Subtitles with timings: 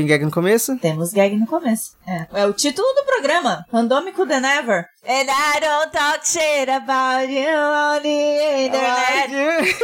[0.00, 0.78] Tem gag no começo?
[0.78, 1.92] Temos gag no começo.
[2.06, 3.66] É, é o título do programa.
[3.70, 4.86] Randômico than ever.
[5.06, 9.76] And I don't talk shit about you on the internet.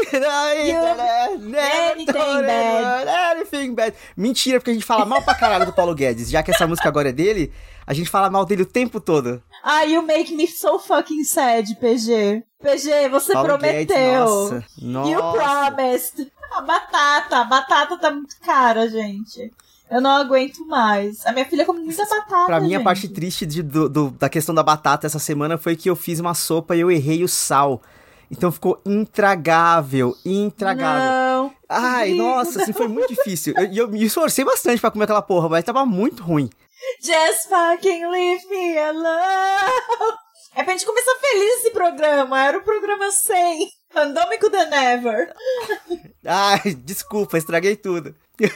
[1.93, 3.08] anything bad.
[3.36, 3.94] Anything bad.
[4.16, 6.30] Mentira, porque a gente fala mal pra caralho do Paulo Guedes.
[6.30, 7.52] Já que essa música agora é dele,
[7.86, 9.43] a gente fala mal dele o tempo todo.
[9.62, 12.43] Ah, you make me so fucking sad, PG.
[12.62, 13.76] PG, você Paulo prometeu.
[13.86, 15.10] Guedes, nossa, nossa.
[15.10, 16.32] You promised.
[16.52, 19.52] A batata, a batata tá muito cara, gente.
[19.90, 21.25] Eu não aguento mais.
[21.25, 22.46] A minha filha come muita batata.
[22.46, 22.81] Pra mim, gente.
[22.81, 25.94] a parte triste de- do- do- da questão da batata essa semana foi que eu
[25.96, 27.81] fiz uma sopa e eu errei o sal.
[28.29, 31.00] Então ficou intragável, intragável.
[31.00, 31.53] Não.
[31.68, 33.55] Ai, nossa, assim, foi muito difícil.
[33.56, 36.50] Eu- E eu, me esforcei bastante pra comer aquela porra, mas tava muito ruim.
[37.00, 39.72] Just fucking leave me alone.
[40.56, 42.44] É pra gente começar feliz esse programa.
[42.44, 43.69] Era o programa 100.
[43.94, 45.32] Randômico than ever.
[46.25, 48.14] Ai, desculpa, estraguei tudo.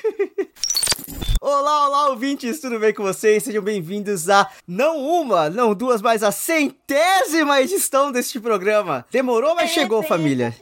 [1.42, 3.42] Olá, olá, ouvintes, tudo bem com vocês?
[3.42, 9.06] Sejam bem-vindos a não uma, não duas, mas a centésima edição deste programa.
[9.10, 10.54] Demorou, mas chegou, família.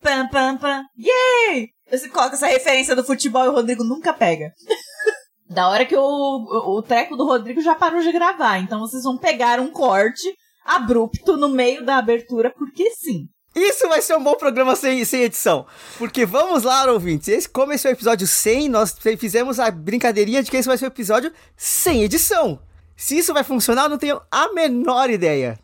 [0.00, 0.84] Pam, pam, pam.
[0.96, 1.70] Yay!
[1.90, 4.52] Você coloca essa referência do futebol e o Rodrigo nunca pega.
[5.48, 8.58] Da hora que o, o, o treco do Rodrigo já parou de gravar.
[8.58, 10.28] Então vocês vão pegar um corte
[10.64, 13.28] abrupto no meio da abertura, porque sim.
[13.56, 15.66] Isso vai ser um bom programa sem, sem edição.
[15.98, 17.28] Porque vamos lá, ouvintes.
[17.28, 20.76] Esse, como esse é o episódio 100, nós fizemos a brincadeirinha de que esse vai
[20.76, 22.60] ser o episódio sem edição.
[22.96, 25.58] Se isso vai funcionar, eu não tenho a menor ideia.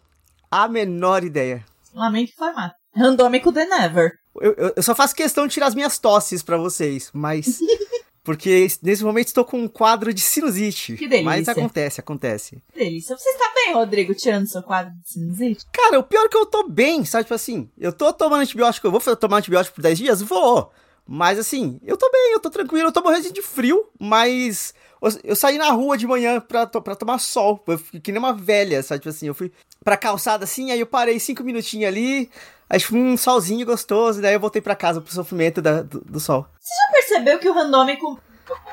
[0.51, 1.65] A menor ideia.
[1.95, 2.75] Lamento informar.
[2.97, 4.13] Randômico the never.
[4.41, 7.59] Eu, eu- eu só faço questão de tirar as minhas tosses pra vocês, mas.
[8.25, 10.95] Porque nesse momento estou com um quadro de sinusite.
[10.97, 11.24] Que delícia.
[11.24, 12.63] Mas acontece, acontece.
[12.73, 13.17] Que delícia.
[13.17, 15.67] Você está bem, Rodrigo, tirando seu quadro de sinusite?
[15.73, 17.24] Cara, o pior é que eu tô bem, sabe?
[17.24, 20.23] Tipo assim, eu tô tomando antibiótico, eu vou tomar antibiótico por 10 dias?
[20.23, 20.70] Vou.
[21.05, 24.73] Mas assim, eu tô bem, eu tô tranquilo, eu tô morrendo de frio, mas
[25.24, 28.33] eu- saí na rua de manhã pra, pra tomar sol, eu fiquei que nem uma
[28.33, 29.01] velha, sabe?
[29.01, 29.51] Tipo assim, eu fui
[29.83, 32.30] pra calçada assim, aí eu parei cinco minutinhos ali,
[32.73, 36.19] aí tipo, um solzinho gostoso, daí eu voltei pra casa pro sofrimento da- do, do
[36.19, 36.47] sol.
[36.61, 38.19] Já percebeu que o randômico.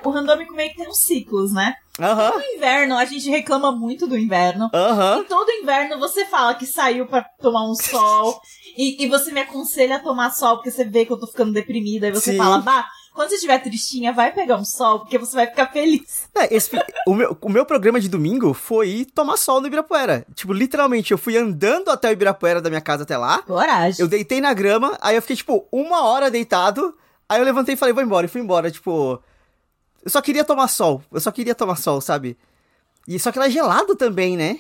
[0.04, 1.76] O randômico meio que tem uns ciclos, né?
[2.00, 4.70] Aham, No inverno, a gente reclama muito do inverno.
[4.74, 5.20] aham.
[5.20, 8.42] E todo inverno você fala que saiu pra tomar um sol.
[8.78, 11.54] e, e você me aconselha a tomar sol porque você vê que eu tô ficando
[11.54, 12.08] deprimida.
[12.08, 12.38] E você Sim.
[12.38, 12.88] fala, bah,
[13.20, 16.30] quando você estiver tristinha, vai pegar um sol porque você vai ficar feliz.
[16.34, 16.72] É, esse-
[17.06, 20.26] o, meu, o meu programa de domingo foi tomar sol no Ibirapuera.
[20.34, 23.42] Tipo, literalmente, eu fui andando até o Ibirapuera da minha casa até lá.
[23.42, 24.02] Coragem.
[24.02, 26.96] Eu deitei na grama, aí eu fiquei, tipo, uma hora deitado.
[27.28, 28.26] Aí eu levantei e falei, vou embora.
[28.26, 29.22] E fui embora, tipo.
[30.02, 31.04] Eu só queria tomar sol.
[31.12, 32.38] Eu só queria tomar sol, sabe?
[33.06, 34.60] E só que lá é gelado também, né?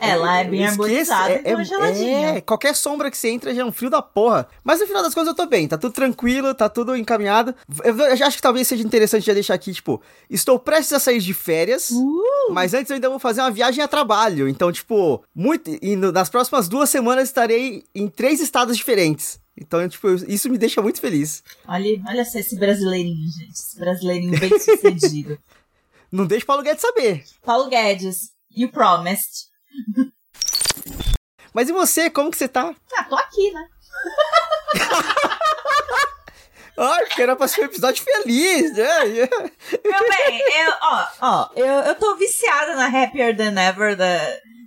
[0.00, 3.52] É, lá é bem harmonizado, é, então é, é, é, qualquer sombra que você entra
[3.52, 4.46] já é um frio da porra.
[4.62, 7.52] Mas no final das contas eu tô bem, tá tudo tranquilo, tá tudo encaminhado.
[7.82, 10.00] Eu, eu já acho que talvez seja interessante já deixar aqui, tipo,
[10.30, 11.90] estou prestes a sair de férias.
[11.90, 12.52] Uh!
[12.52, 14.48] Mas antes eu ainda vou fazer uma viagem a trabalho.
[14.48, 15.68] Então, tipo, muito.
[15.82, 19.40] E no- nas próximas duas semanas estarei em três estados diferentes.
[19.60, 21.42] Então, tipo, isso me deixa muito feliz.
[21.66, 23.50] Olha, olha só esse brasileirinho, gente.
[23.52, 25.36] Esse brasileirinho bem sucedido.
[26.12, 27.24] Não deixa o Paulo Guedes saber.
[27.44, 29.48] Paulo Guedes, you promised.
[31.54, 32.74] Mas e você, como que você tá?
[32.96, 33.68] Ah, tô aqui, né?
[36.80, 39.00] Ai, porque era pra ser um episódio feliz, né?
[39.84, 44.18] Meu bem, eu, ó, ó, eu, eu tô viciada na Happier Than Ever da,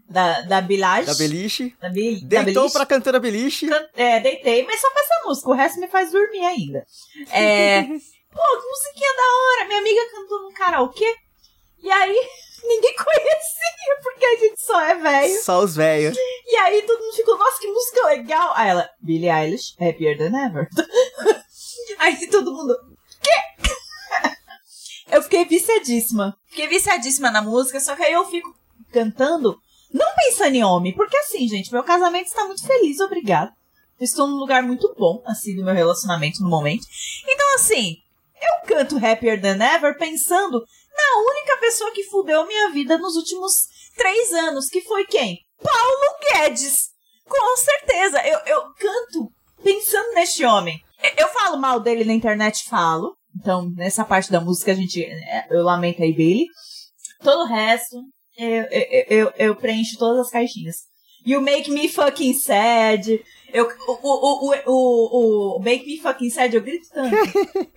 [0.09, 1.05] da, da Bilage.
[1.07, 1.73] Da Beliche.
[1.79, 2.73] Da, Bi, da Deitou Beliche.
[2.73, 3.67] pra cantora Beliche.
[3.69, 6.85] Can- É, deitei, mas só com essa música, o resto me faz dormir ainda.
[7.31, 11.15] É, pô, que musiquinha da hora, minha amiga cantou num karaokê,
[11.81, 12.27] e aí
[12.63, 15.41] ninguém conhecia, porque a gente só é velho.
[15.41, 16.17] Só os velhos.
[16.45, 18.53] E aí todo mundo ficou, nossa, que música legal.
[18.55, 20.67] Aí ela, Billie Eilish, Happier Than Ever.
[21.99, 22.75] aí todo mundo,
[23.21, 23.65] quê?
[25.11, 26.37] eu fiquei viciadíssima.
[26.47, 28.53] Fiquei viciadíssima na música, só que aí eu fico
[28.91, 29.57] cantando,
[29.93, 33.53] não pensando em homem, porque assim, gente, meu casamento está muito feliz, obrigado.
[33.99, 36.87] Estou num lugar muito bom, assim, do meu relacionamento no momento.
[37.23, 37.97] Então, assim,
[38.41, 43.67] eu canto Happier Than Ever pensando na única pessoa que fudeu minha vida nos últimos
[43.95, 45.39] três anos, que foi quem?
[45.61, 46.89] Paulo Guedes!
[47.27, 49.31] Com certeza, eu, eu canto
[49.63, 50.81] pensando neste homem.
[51.17, 53.15] Eu, falo mal dele na internet, falo.
[53.39, 55.03] Então, nessa parte da música, a gente.
[55.03, 56.45] é, Eu lamento aí Billy.
[57.23, 57.95] Todo o resto,
[58.37, 60.75] eu, eu, eu, eu preencho todas as caixinhas.
[61.25, 63.23] You make me fucking sad.
[63.53, 67.15] Eu, o, o, o, o, Make Me Fucking Sad, eu grito tanto.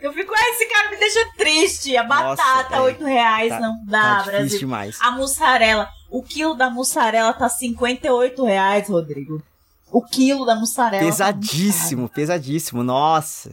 [0.01, 1.97] eu fico, ah, esse cara me deixa triste.
[1.97, 2.81] A batata, é.
[2.81, 4.59] 8 reais, Tá- não Tá dá, Brasil.
[4.59, 4.99] demais.
[5.01, 5.89] A mussarela.
[6.11, 9.43] O quilo da mussarela tá 58 reais, Rodrigo.
[9.91, 11.03] O quilo da mussarela.
[11.03, 12.83] tá Pesadíssimo, pesadíssimo.
[12.83, 13.51] Nossa.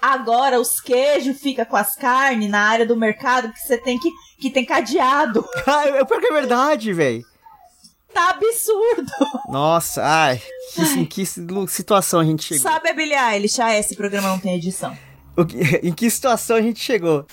[0.00, 4.10] agora os queijos fica com as carnes na área do mercado que você tem que
[4.38, 5.44] que tem cadeado.
[5.66, 7.24] Ah, eu pior que é verdade, velho.
[8.16, 9.12] Tá absurdo.
[9.46, 10.40] Nossa, ai,
[10.74, 12.62] que, em que situação a gente chegou?
[12.62, 13.60] Sabe Billie Eilish?
[13.60, 14.96] Ah, esse programa não tem edição.
[15.46, 17.26] Que, em que situação a gente chegou?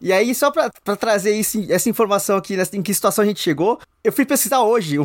[0.00, 3.40] E aí, só pra, pra trazer isso, essa informação aqui, em que situação a gente
[3.40, 4.96] chegou, eu fui pesquisar hoje.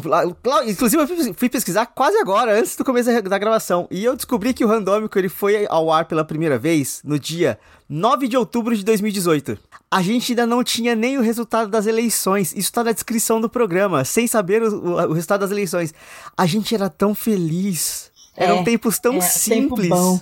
[0.65, 3.87] Inclusive, eu fui pesquisar quase agora, antes do começo da gravação.
[3.91, 7.59] E eu descobri que o Randômico ele foi ao ar pela primeira vez no dia
[7.87, 9.59] 9 de outubro de 2018.
[9.89, 12.53] A gente ainda não tinha nem o resultado das eleições.
[12.53, 15.93] Isso tá na descrição do programa, sem saber o, o, o resultado das eleições.
[16.35, 18.11] A gente era tão feliz.
[18.35, 19.89] Eram é, tempos tão é, simples.
[19.89, 20.19] Tempo bom.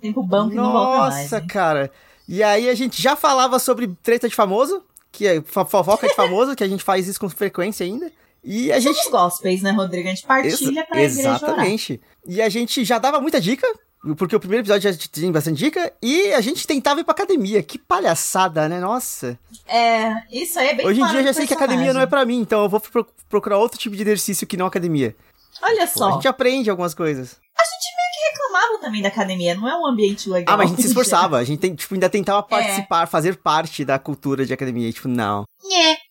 [0.00, 1.30] Tempo bom que Nossa, não volta mais.
[1.30, 1.90] Nossa, cara.
[2.28, 6.54] E aí a gente já falava sobre treta de famoso, que é fofoca de famoso,
[6.54, 8.12] que a gente faz isso com frequência ainda.
[8.44, 9.10] E a gente.
[9.10, 10.08] gospels, né, Rodrigo?
[10.08, 12.00] A gente partilha Ex pra Exatamente.
[12.26, 13.66] E a gente já dava muita dica,
[14.16, 17.62] porque o primeiro episódio já tinha bastante dica, e a gente tentava ir pra academia.
[17.62, 18.78] Que palhaçada, né?
[18.78, 19.38] Nossa.
[19.66, 22.06] É, isso aí é bem Hoje em dia eu já sei que academia não é
[22.06, 22.80] pra mim, então eu vou
[23.28, 25.16] procurar outro tipo de exercício que não academia.
[25.60, 26.10] Olha só.
[26.10, 27.36] A gente aprende algumas coisas.
[27.56, 30.54] A gente meio que reclamava também da academia, não é um ambiente legal.
[30.54, 32.42] Ah, mas a gente se esforçava, a gente tem, tipo, ainda tentava é.
[32.42, 33.06] participar, é.
[33.06, 35.44] fazer parte da cultura de academia, tipo, não.
[35.72, 36.08] É.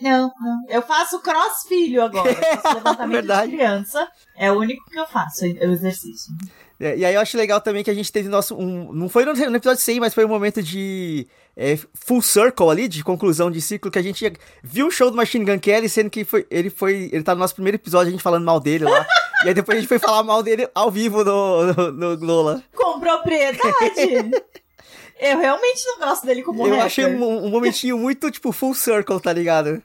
[0.00, 0.64] Não, não.
[0.68, 2.30] Eu faço cross filho agora.
[2.30, 3.50] Eu faço levantamento Verdade.
[3.50, 4.08] de criança.
[4.36, 6.32] É o único que eu faço, é o exercício.
[6.80, 8.56] É, e aí eu acho legal também que a gente teve nosso.
[8.56, 12.70] Um, não foi no, no episódio 100, mas foi um momento de é, full circle
[12.70, 14.32] ali, de conclusão de ciclo, que a gente
[14.62, 17.10] viu o show do Machine Gun Kelly, sendo que foi, ele foi.
[17.12, 19.06] Ele tá no nosso primeiro episódio, a gente falando mal dele lá.
[19.44, 22.64] e aí depois a gente foi falar mal dele ao vivo no, no, no Lola.
[22.74, 23.60] Com propriedade!
[25.20, 26.86] eu realmente não gosto dele como Eu rapper.
[26.86, 29.82] achei um, um momentinho muito, tipo, full circle, tá ligado?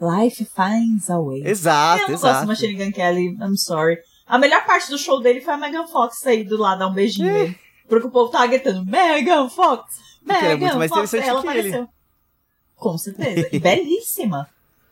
[0.00, 1.46] Life finds a way.
[1.46, 2.32] Exato, eu não exato.
[2.32, 3.98] gosto do Machine Gun Kelly, I'm sorry.
[4.30, 6.92] A melhor parte do show dele foi a Megan Fox sair do lado dar um
[6.92, 7.32] beijinho é.
[7.32, 7.58] nele.
[7.88, 9.98] Porque o povo tava gritando, Megan Fox!
[10.22, 11.14] Megan é muito mais Fox!
[11.14, 11.80] Ela apareceu.
[11.80, 11.88] Ele.
[12.76, 13.48] Com certeza.
[13.50, 14.48] E belíssima.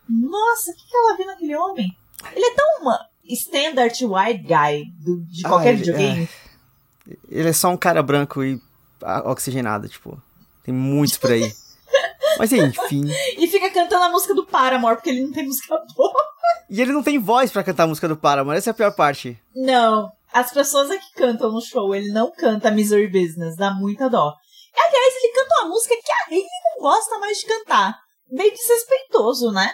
[0.08, 1.96] Nossa, o que, que ela viu naquele homem?
[2.34, 6.28] Ele é tão uma standard white guy do, de ah, qualquer ele, videogame.
[7.08, 7.16] É...
[7.28, 8.60] Ele é só um cara branco e
[9.24, 10.20] oxigenado, tipo.
[10.64, 11.54] Tem muitos por aí.
[12.38, 13.04] Mas enfim.
[13.38, 16.22] e fica cantando a música do Paramore, porque ele não tem música boa.
[16.70, 18.94] E ele não tem voz para cantar a música do Paramore, essa é a pior
[18.94, 19.40] parte.
[19.54, 20.10] Não.
[20.32, 24.34] As pessoas é que cantam no show, ele não canta Misery Business, dá muita dó.
[24.74, 26.46] E, aliás, ele canta uma música que a Hayley
[26.76, 27.98] não gosta mais de cantar.
[28.30, 29.72] Meio desrespeitoso, né?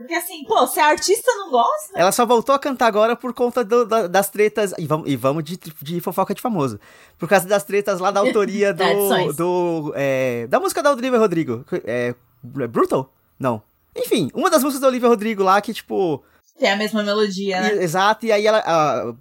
[0.00, 1.92] Porque assim, pô, se a artista não gosta.
[1.94, 4.72] Ela só voltou a cantar agora por conta do, da, das tretas.
[4.78, 6.80] E vamos, e vamos de, de fofoca de famoso.
[7.18, 9.32] Por causa das tretas lá da autoria do.
[9.34, 11.66] do é, da música da Olivia Rodrigo.
[11.84, 12.66] É, é.
[12.66, 13.12] Brutal?
[13.38, 13.62] Não.
[13.94, 16.24] Enfim, uma das músicas da Olivia Rodrigo lá que, tipo.
[16.58, 17.82] Tem a mesma melodia, né?
[17.84, 18.62] Exato, e aí ela.
[18.64, 19.14] A,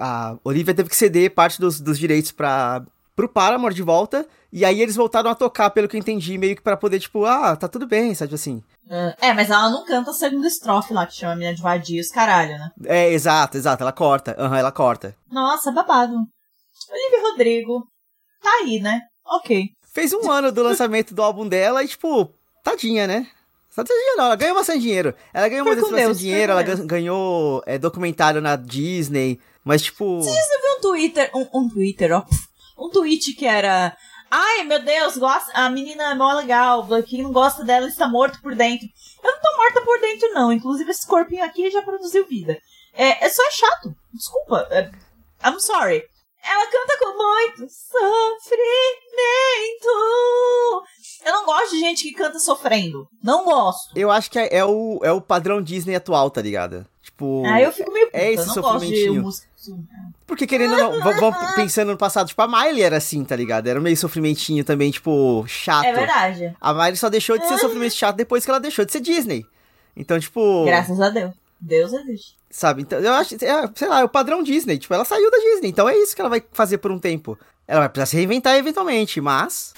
[0.00, 2.84] a Olivia teve que ceder parte dos, dos direitos pra,
[3.16, 4.28] pro Paramore de volta.
[4.52, 7.24] E aí eles voltaram a tocar, pelo que eu entendi, meio que pra poder, tipo,
[7.24, 8.62] ah, tá tudo bem, sabe assim.
[9.20, 12.08] É, mas ela não canta a segunda estrofe lá, que chama a menina de vadios,
[12.08, 12.70] caralho, né?
[12.84, 14.36] É, exato, exato, ela corta.
[14.38, 15.16] Aham, uhum, ela corta.
[15.30, 16.14] Nossa, babado.
[16.90, 17.86] Olivia Rodrigo.
[18.40, 19.00] Tá aí, né?
[19.26, 19.70] Ok.
[19.92, 22.30] Fez um ano do lançamento do álbum dela e, tipo,
[22.62, 23.26] tadinha, né?
[23.74, 25.14] Tadinha não, ela ganhou bastante dinheiro.
[25.34, 30.22] Ela ganhou bastante Deus, dinheiro, ela ganhou é, documentário na Disney, mas, tipo...
[30.22, 32.24] Você já viu um Twitter, um, um Twitter, ó,
[32.76, 33.96] um tweet que era
[34.30, 38.40] Ai, meu Deus, gosta, a menina é mó legal, quem não gosta dela está morto
[38.42, 38.88] por dentro.
[39.22, 40.52] Eu não tô morta por dentro, não.
[40.52, 42.58] Inclusive, esse corpinho aqui já produziu vida.
[42.92, 43.94] É, é só é chato.
[44.12, 44.66] Desculpa.
[44.70, 44.90] É,
[45.44, 46.02] I'm sorry.
[46.42, 48.66] Ela canta com muito sofrimento.
[51.24, 53.08] Eu não gosto de gente que canta sofrendo.
[53.22, 53.96] Não gosto.
[53.96, 56.86] Eu acho que é, é o, é o padrão Disney atual, tá ligado?
[57.02, 57.44] Tipo.
[57.46, 58.18] Ah, eu fico meio puta.
[58.18, 59.22] É esse não sofrimentinho.
[59.22, 62.96] Gosto de música porque querendo ou não, vamos pensando no passado, tipo, a Miley era
[62.96, 63.68] assim, tá ligado?
[63.68, 65.84] Era meio sofrimentinho também, tipo, chato.
[65.84, 66.56] É verdade.
[66.60, 69.46] A Miley só deixou de ser sofrimento chato depois que ela deixou de ser Disney.
[69.96, 70.64] Então, tipo.
[70.64, 71.32] Graças a Deus.
[71.60, 72.36] Deus existe.
[72.50, 72.82] Sabe?
[72.82, 74.78] Então, eu acho, é, sei lá, é o padrão Disney.
[74.78, 77.38] Tipo, ela saiu da Disney, então é isso que ela vai fazer por um tempo.
[77.66, 79.74] Ela vai precisar se reinventar eventualmente, mas.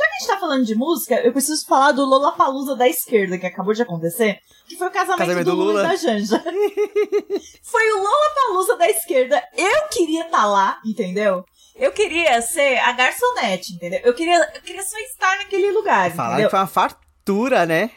[0.00, 3.36] Já que a gente tá falando de música, eu preciso falar do Lollapalooza da esquerda,
[3.36, 4.40] que acabou de acontecer.
[4.66, 6.42] Que foi o casamento, casamento do, Lula, Lula, e da Janja.
[7.62, 9.42] foi o Lollapalooza da esquerda.
[9.54, 11.44] Eu queria estar tá lá, entendeu?
[11.76, 14.00] Eu queria ser a garçonete, entendeu?
[14.02, 17.90] Eu queria, eu queria só estar naquele lugar, Falar que foi uma fartura, né?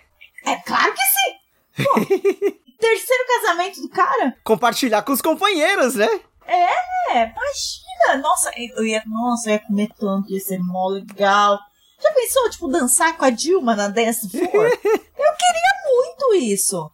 [0.45, 1.85] É claro que sim!
[1.85, 1.93] Pô,
[2.79, 4.35] terceiro casamento do cara?
[4.43, 6.09] Compartilhar com os companheiros, né?
[6.45, 8.21] É, imagina!
[8.21, 11.59] Nossa, eu ia, nossa, eu ia comer tanto, ia ser mó legal.
[12.03, 14.45] Já pensou, tipo, dançar com a Dilma na Dance Floor?
[14.51, 16.91] eu queria muito isso.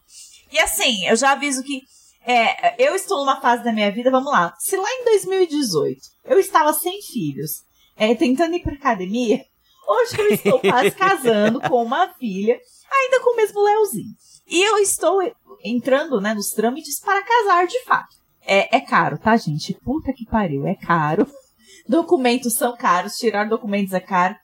[0.52, 1.82] E assim, eu já aviso que
[2.24, 4.54] É, eu estou numa fase da minha vida, vamos lá.
[4.58, 7.64] Se lá em 2018 eu estava sem filhos,
[7.96, 9.42] é, tentando ir pra academia,
[9.88, 12.60] hoje eu estou quase casando com uma filha,
[12.92, 14.14] ainda com o mesmo Leozinho.
[14.46, 15.20] E eu estou
[15.64, 18.14] entrando, né, nos trâmites para casar de fato.
[18.42, 19.74] É, é caro, tá, gente?
[19.82, 21.26] Puta que pariu, é caro.
[21.88, 24.36] Documentos são caros, tirar documentos é caro.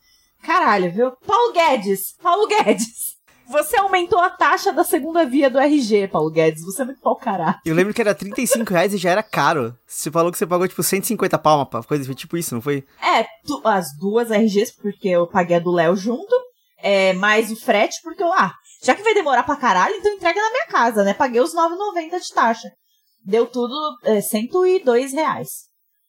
[0.46, 1.10] Caralho, viu?
[1.26, 2.14] Paulo Guedes!
[2.22, 3.16] Paulo Guedes!
[3.48, 6.64] Você aumentou a taxa da segunda via do RG, Paulo Guedes.
[6.64, 7.58] Você é muito pau caralho.
[7.64, 9.76] Eu lembro que era 35 reais e já era caro.
[9.84, 12.84] Você falou que você pagou, tipo, 150 palma, coisa tipo isso, não foi?
[13.02, 16.34] É, tu, as duas RGs, porque eu paguei a do Léo junto,
[16.78, 20.40] é, mais o frete, porque eu, ah, já que vai demorar pra caralho, então entrega
[20.40, 21.12] na minha casa, né?
[21.12, 22.68] Paguei os 9,90 de taxa.
[23.24, 23.74] Deu tudo
[24.04, 25.48] é, 102 reais.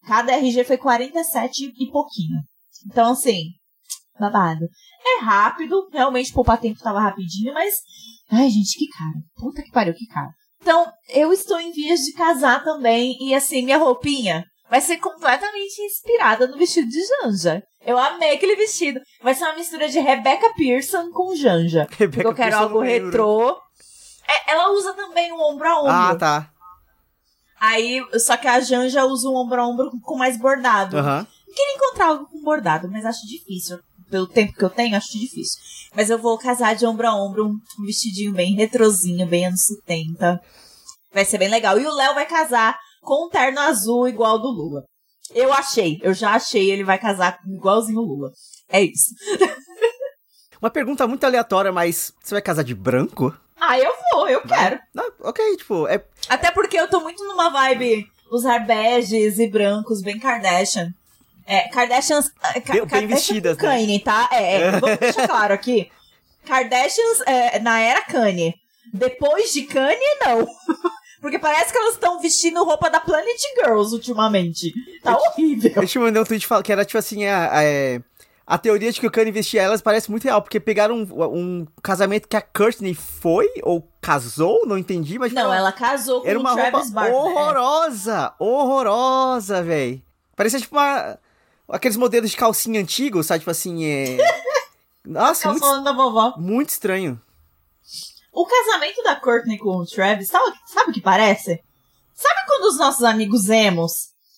[0.05, 2.39] Cada RG foi 47 e pouquinho.
[2.85, 3.56] Então, assim,
[4.19, 4.65] babado.
[5.05, 7.73] É rápido, realmente poupar tempo tava rapidinho, mas.
[8.31, 9.19] Ai, gente, que caro.
[9.35, 10.29] Puta que pariu, que caro.
[10.61, 15.81] Então, eu estou em vias de casar também, e assim, minha roupinha vai ser completamente
[15.81, 17.63] inspirada no vestido de Janja.
[17.85, 18.99] Eu amei aquele vestido.
[19.21, 21.87] Vai ser uma mistura de Rebecca Pearson com Janja.
[21.97, 23.57] Rebecca eu quero Pearson algo retrô.
[24.27, 25.91] É, ela usa também o ombro a ombro.
[25.91, 26.51] Ah, tá.
[27.59, 30.97] Aí, só que a Janja usa o ombro a ombro com mais bordado.
[30.97, 31.25] Aham.
[31.45, 33.79] Queria encontrar algo com bordado, mas acho difícil.
[34.09, 35.59] Pelo tempo que eu tenho, acho difícil.
[35.95, 40.39] Mas eu vou casar de ombro a ombro, um vestidinho bem retrozinho, bem anos 70.
[41.13, 41.79] Vai ser bem legal.
[41.79, 44.83] E o Léo vai casar com um terno azul igual ao do Lula.
[45.33, 48.31] Eu achei, eu já achei, ele vai casar igualzinho o Lula.
[48.69, 49.11] É isso.
[50.61, 53.35] Uma pergunta muito aleatória, mas você vai casar de branco?
[53.59, 54.79] Ah, eu vou, eu quero.
[54.93, 56.03] Não, ok, tipo, é.
[56.29, 60.91] Até porque eu tô muito numa vibe usar beges e brancos, bem Kardashian.
[61.47, 62.31] É, Kardashians.
[62.43, 63.63] ah, Ka- Bem- bem vestidas, né?
[63.63, 64.27] Kanye, tá?
[64.31, 65.89] É, é, vamos deixar claro aqui.
[66.45, 68.53] Kardashians é, na era Kanye.
[68.93, 70.45] Depois de Kanye, não.
[71.21, 74.71] Porque parece que elas estão vestindo roupa da Planet Girls ultimamente.
[75.01, 75.71] Tá horrível.
[75.75, 77.99] Eu te mandei um tweet que era tipo assim, a, a, é,
[78.45, 81.67] a teoria de que o Kanye vestia elas parece muito real, porque pegaram um, um
[81.81, 86.37] casamento que a Courtney foi ou casou, não entendi, mas Não, ela casou com era
[86.37, 87.13] o uma roupa Travis Barker.
[87.13, 87.17] é.
[87.17, 90.03] horrorosa, horrorosa, véi.
[90.35, 91.17] Parecia tipo uma
[91.69, 94.17] aqueles modelos de calcinha antigos, sabe, tipo assim, é
[95.05, 96.33] Nossa, muito, da vovó.
[96.37, 97.19] muito estranho.
[98.33, 101.61] O casamento da Courtney com o Travis, sabe, sabe o que parece?
[102.13, 103.91] Sabe quando os nossos amigos emos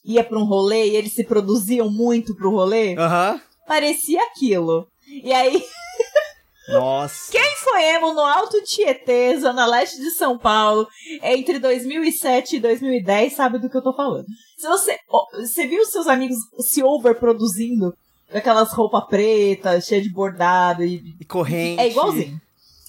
[0.05, 2.95] ia pra um rolê e eles se produziam muito pro rolê?
[2.97, 3.41] Aham.
[3.67, 4.87] Parecia aquilo.
[5.07, 5.63] E aí,
[6.69, 7.31] Nossa.
[7.31, 10.87] quem foi emo no Alto Tietê, Zona Leste de São Paulo,
[11.23, 14.27] entre 2007 e 2010, sabe do que eu tô falando.
[14.59, 14.97] Se você,
[15.33, 17.93] você viu seus amigos se overproduzindo,
[18.33, 21.79] aquelas roupas pretas, cheias de bordado, e E corrente.
[21.81, 22.41] é igualzinho.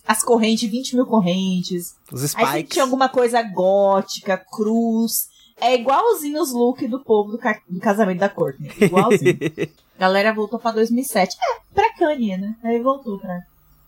[0.06, 1.94] As correntes, 20 mil correntes.
[2.12, 2.72] Os Aí spikes.
[2.72, 5.28] tinha alguma coisa gótica, cruz.
[5.60, 8.70] É igualzinho os looks do povo do, ca- do casamento da Courtney.
[8.80, 9.38] Igualzinho.
[9.98, 11.36] Galera voltou pra 2007.
[11.36, 12.56] É, pra Kanye, né?
[12.64, 13.38] Aí voltou pra,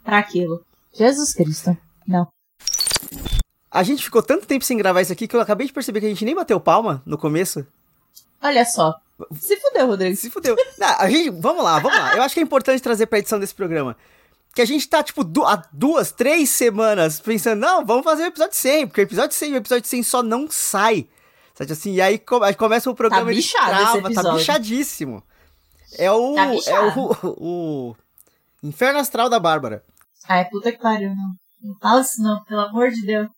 [0.04, 0.60] pra aquilo.
[0.92, 1.76] Jesus Cristo.
[2.06, 2.28] Não.
[3.72, 6.06] A gente ficou tanto tempo sem gravar isso aqui que eu acabei de perceber que
[6.06, 7.66] a gente nem bateu palma no começo.
[8.42, 8.94] Olha só.
[9.34, 10.16] Se fudeu, Rodrigo.
[10.16, 10.56] Se fudeu.
[10.78, 12.14] Não, a gente, vamos lá, vamos lá.
[12.16, 13.96] Eu acho que é importante trazer pra edição desse programa.
[14.54, 18.26] Que a gente tá, tipo, du- há duas, três semanas pensando, não, vamos fazer o
[18.26, 21.08] episódio 100, porque o episódio 100 e o episódio 100 só não sai.
[21.54, 21.94] Sabe assim?
[21.94, 25.22] E aí, co- aí começa o programa Tá ele trava, tá bichadíssimo.
[25.96, 26.34] É o.
[26.34, 27.96] Tá é o, o.
[28.62, 29.82] Inferno Astral da Bárbara.
[30.28, 31.32] Ai, puta que pariu, não.
[31.62, 33.28] Não fala isso não, pelo amor de Deus.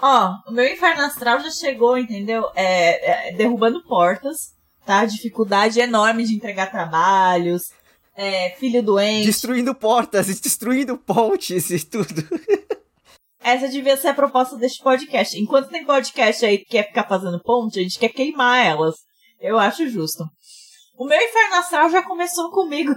[0.00, 2.50] Ó, o meu inferno astral já chegou, entendeu?
[2.54, 4.52] É, é, derrubando portas,
[4.84, 5.04] tá?
[5.04, 7.70] Dificuldade enorme de entregar trabalhos.
[8.14, 9.26] É, filho doente.
[9.26, 12.22] Destruindo portas, destruindo pontes e tudo.
[13.40, 15.38] Essa devia ser a proposta deste podcast.
[15.38, 18.96] Enquanto tem podcast aí que quer ficar fazendo ponte, a gente quer queimar elas.
[19.40, 20.24] Eu acho justo.
[20.98, 22.92] O meu inferno astral já começou comigo.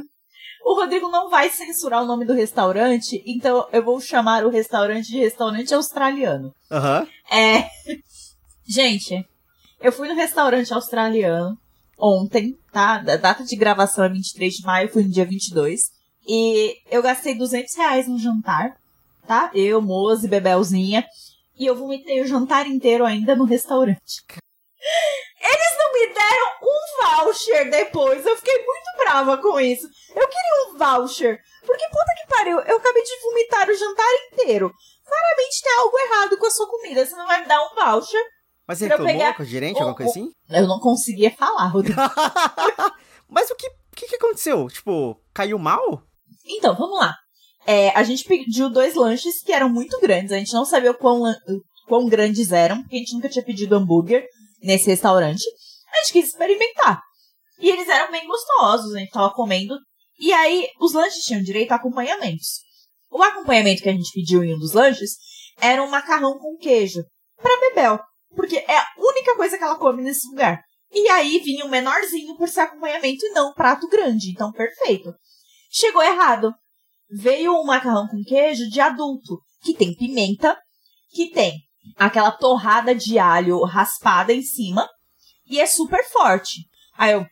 [0.63, 5.08] O Rodrigo não vai censurar o nome do restaurante, então eu vou chamar o restaurante
[5.08, 6.54] de restaurante australiano.
[6.72, 7.08] Aham.
[7.32, 7.66] É.
[8.68, 9.25] Gente,
[9.82, 11.58] eu fui no restaurante australiano
[11.98, 13.00] ontem, tá?
[13.00, 15.80] Da data de gravação é 23 de maio, fui no dia 22.
[16.28, 18.78] E eu gastei 200 reais no jantar,
[19.28, 19.50] tá?
[19.54, 21.06] Eu, Moze, Bebelzinha.
[21.58, 24.24] E eu vomitei o jantar inteiro ainda no restaurante.
[25.41, 28.25] Eles não me deram um voucher depois.
[28.25, 29.88] Eu fiquei muito brava com isso.
[30.15, 31.39] Eu queria um voucher.
[31.65, 34.71] Porque, puta que pariu, eu acabei de vomitar o jantar inteiro.
[35.05, 37.05] Claramente tem algo errado com a sua comida.
[37.05, 38.21] Você não vai me dar um voucher.
[38.67, 40.29] Mas você reclamou pegar com o gerente, o- alguma coisa assim?
[40.50, 42.00] Eu não conseguia falar, Rodrigo.
[43.27, 44.67] Mas o que, que, que aconteceu?
[44.69, 46.03] Tipo, caiu mal?
[46.45, 47.15] Então, vamos lá.
[47.65, 50.31] É, a gente pediu dois lanches que eram muito grandes.
[50.31, 51.21] A gente não sabia o quão,
[51.88, 54.25] quão grandes eram, porque a gente nunca tinha pedido hambúrguer
[54.62, 55.44] nesse restaurante.
[55.92, 57.01] A gente quis experimentar.
[57.60, 59.75] E eles eram bem gostosos, a gente tava comendo.
[60.20, 62.62] E aí, os lanches tinham direito a acompanhamentos.
[63.10, 65.12] O acompanhamento que a gente pediu em um dos lanches
[65.60, 67.04] era um macarrão com queijo.
[67.38, 68.00] Pra Bebel.
[68.36, 70.62] Porque é a única coisa que ela come nesse lugar.
[70.92, 74.32] E aí vinha um menorzinho por ser acompanhamento e não um prato grande.
[74.32, 75.13] Então, perfeito.
[75.72, 76.54] Chegou errado.
[77.10, 80.58] Veio um macarrão com queijo de adulto, que tem pimenta,
[81.12, 81.54] que tem
[81.98, 84.88] aquela torrada de alho raspada em cima
[85.50, 86.67] e é super forte.
[86.98, 87.25] Aí eu,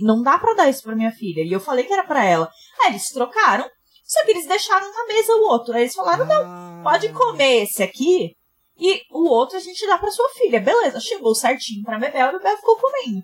[0.00, 1.42] não dá para dar isso pra minha filha.
[1.42, 2.50] E eu falei que era para ela.
[2.80, 3.68] Aí eles trocaram,
[4.04, 5.74] só que eles deixaram na mesa o outro.
[5.74, 8.36] Aí eles falaram: não, pode comer esse aqui
[8.78, 10.60] e o outro a gente dá pra sua filha.
[10.60, 13.22] Beleza, chegou certinho pra Bebel e a Bebel ficou comendo.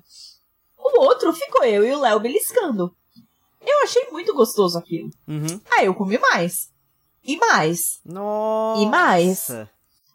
[0.78, 2.94] O outro ficou eu e o Léo beliscando.
[3.60, 5.10] Eu achei muito gostoso aquilo.
[5.26, 5.60] Uhum.
[5.72, 6.70] Aí eu comi mais.
[7.24, 8.00] E mais.
[8.04, 8.82] Nossa.
[8.82, 9.50] E mais.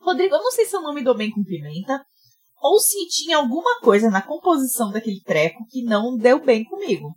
[0.04, 2.04] Rodrigo, eu não sei se eu não me dou bem com pimenta.
[2.62, 7.14] Ou se tinha alguma coisa na composição daquele treco que não deu bem comigo.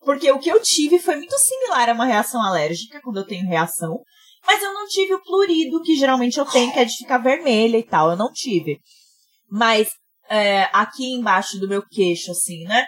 [0.00, 3.46] Porque o que eu tive foi muito similar a uma reação alérgica, quando eu tenho
[3.46, 4.00] reação.
[4.46, 7.78] Mas eu não tive o plurido que geralmente eu tenho, que é de ficar vermelha
[7.78, 8.10] e tal.
[8.10, 8.78] Eu não tive.
[9.48, 9.88] Mas
[10.28, 12.84] é, aqui embaixo do meu queixo, assim, né?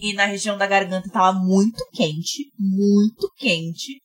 [0.00, 2.50] E na região da garganta tava muito quente.
[2.58, 4.00] Muito quente.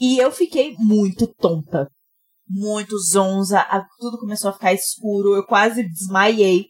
[0.00, 1.88] E eu fiquei muito tonta.
[2.48, 3.64] Muito zonza.
[3.98, 5.34] Tudo começou a ficar escuro.
[5.34, 6.66] Eu quase desmaiei.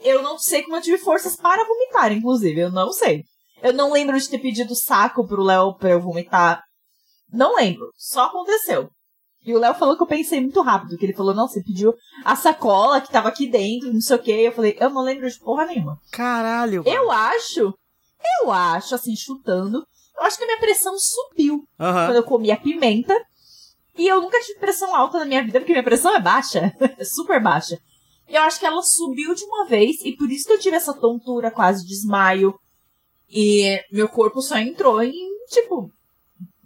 [0.00, 2.60] Eu não sei como eu tive forças para vomitar, inclusive.
[2.60, 3.24] Eu não sei.
[3.62, 6.62] Eu não lembro de ter pedido saco pro Léo pra eu vomitar
[7.34, 7.90] não lembro.
[7.96, 8.88] Só aconteceu.
[9.44, 11.92] E o Léo falou que eu pensei muito rápido, que ele falou, não, você pediu
[12.24, 14.32] a sacola que tava aqui dentro, não sei o quê.
[14.32, 15.98] Eu falei, eu não lembro de porra nenhuma.
[16.10, 16.82] Caralho.
[16.86, 17.74] Eu acho,
[18.40, 19.84] eu acho, assim, chutando,
[20.16, 21.66] eu acho que a minha pressão subiu uhum.
[21.78, 23.14] quando eu comi a pimenta.
[23.96, 27.04] E eu nunca tive pressão alta na minha vida, porque minha pressão é baixa, é
[27.04, 27.78] super baixa.
[28.28, 30.76] E eu acho que ela subiu de uma vez, e por isso que eu tive
[30.76, 32.54] essa tontura, quase desmaio.
[33.28, 35.12] E meu corpo só entrou em,
[35.48, 35.90] tipo,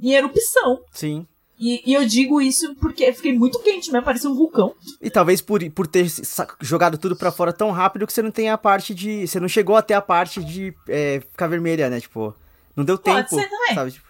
[0.00, 0.80] em erupção.
[0.92, 1.26] Sim.
[1.58, 4.72] E, e, eu digo isso porque fiquei muito quente mesmo, parecia um vulcão.
[5.02, 6.06] E talvez por, por ter
[6.60, 9.26] jogado tudo para fora tão rápido que você não tem a parte de.
[9.26, 12.00] Você não chegou até a parte de é, ficar vermelha, né?
[12.00, 12.32] Tipo,
[12.76, 13.42] não deu Pode tempo.
[13.42, 13.74] Ser também.
[13.74, 13.90] Sabe?
[13.90, 14.07] Tipo...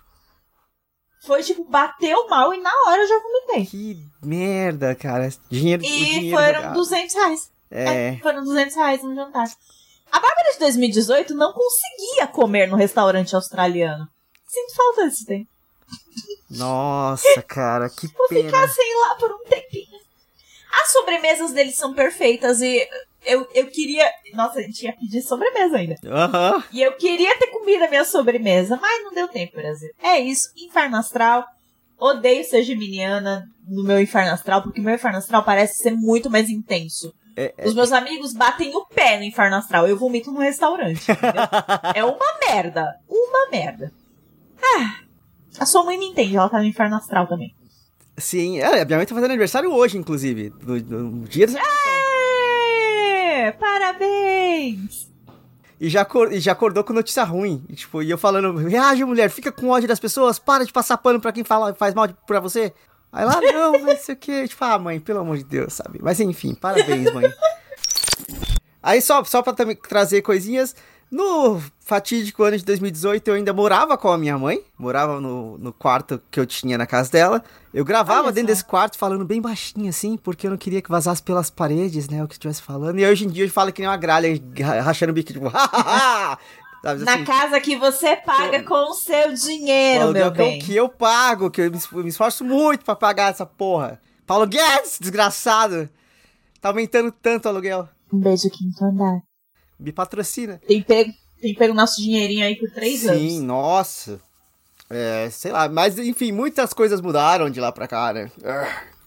[1.24, 3.66] Foi tipo, bateu mal e na hora eu já vomitei.
[3.66, 5.28] Que merda, cara.
[5.50, 6.74] Dinheiro, e dinheiro foram jogado.
[6.74, 7.50] 200 reais.
[7.70, 7.84] É.
[7.84, 8.18] é.
[8.22, 9.46] Foram 200 reais no jantar.
[10.10, 14.08] A Bárbara de 2018 não conseguia comer no restaurante australiano.
[14.46, 15.48] Sinto falta desse tempo.
[16.50, 18.44] Nossa, cara, que Vou pena.
[18.44, 19.98] ficar sem lá por um tempinho.
[20.82, 22.88] As sobremesas deles são perfeitas e
[23.28, 24.10] eu, eu queria.
[24.34, 25.94] Nossa, a gente ia pedir sobremesa ainda.
[26.02, 26.62] Uhum.
[26.72, 29.90] E eu queria ter comido a minha sobremesa, mas não deu tempo, Brasil.
[30.02, 31.44] É isso, inferno astral.
[31.98, 36.30] Odeio ser geminiana no meu inferno astral, porque o meu inferno astral parece ser muito
[36.30, 37.12] mais intenso.
[37.36, 37.68] É, é...
[37.68, 39.86] Os meus amigos batem o pé no inferno astral.
[39.86, 41.06] Eu vomito no restaurante.
[41.94, 42.96] é uma merda.
[43.08, 43.92] Uma merda.
[44.62, 44.96] Ah.
[45.58, 47.52] A sua mãe me entende, ela tá no inferno astral também.
[48.16, 50.52] Sim, é, a minha mãe tá fazendo aniversário hoje, inclusive.
[50.62, 51.52] No, no dia do...
[53.52, 55.08] Parabéns!
[55.80, 57.64] E já, e já acordou com notícia ruim.
[57.68, 60.98] E, tipo, e eu falando, reage, mulher, fica com ódio das pessoas, para de passar
[60.98, 62.72] pano pra quem fala, faz mal pra você.
[63.12, 64.46] Aí lá, não, vai ser o quê?
[64.48, 66.00] Tipo, ah, mãe, pelo amor de Deus, sabe?
[66.02, 67.24] Mas enfim, parabéns, mãe.
[68.82, 70.74] Aí só, só pra também trazer coisinhas,
[71.10, 75.72] no fatídico ano de 2018, eu ainda morava com a minha mãe, morava no, no
[75.72, 77.42] quarto que eu tinha na casa dela.
[77.72, 78.54] Eu gravava Olha dentro só.
[78.54, 82.22] desse quarto falando bem baixinho assim, porque eu não queria que vazasse pelas paredes, né,
[82.22, 82.98] o que estivesse falando.
[82.98, 84.28] E hoje em dia eu falo que nem uma gralha
[84.82, 86.38] rachando o bico, tipo, hahaha!
[86.82, 90.60] Sabe, Na assim, casa que você paga com o seu dinheiro, o meu bem.
[90.60, 94.00] que eu pago, que eu me, esforço muito pra pagar essa porra.
[94.26, 95.88] Paulo Guedes, desgraçado!
[96.60, 97.88] Tá aumentando tanto o aluguel.
[98.12, 99.27] Um beijo, quinto andar.
[99.78, 100.60] Me patrocina.
[100.66, 103.40] Tem pego, tem pego nosso dinheirinho aí por três Sim, anos.
[103.42, 104.20] nossa.
[104.90, 108.30] É, sei lá, mas enfim, muitas coisas mudaram de lá pra cá, né?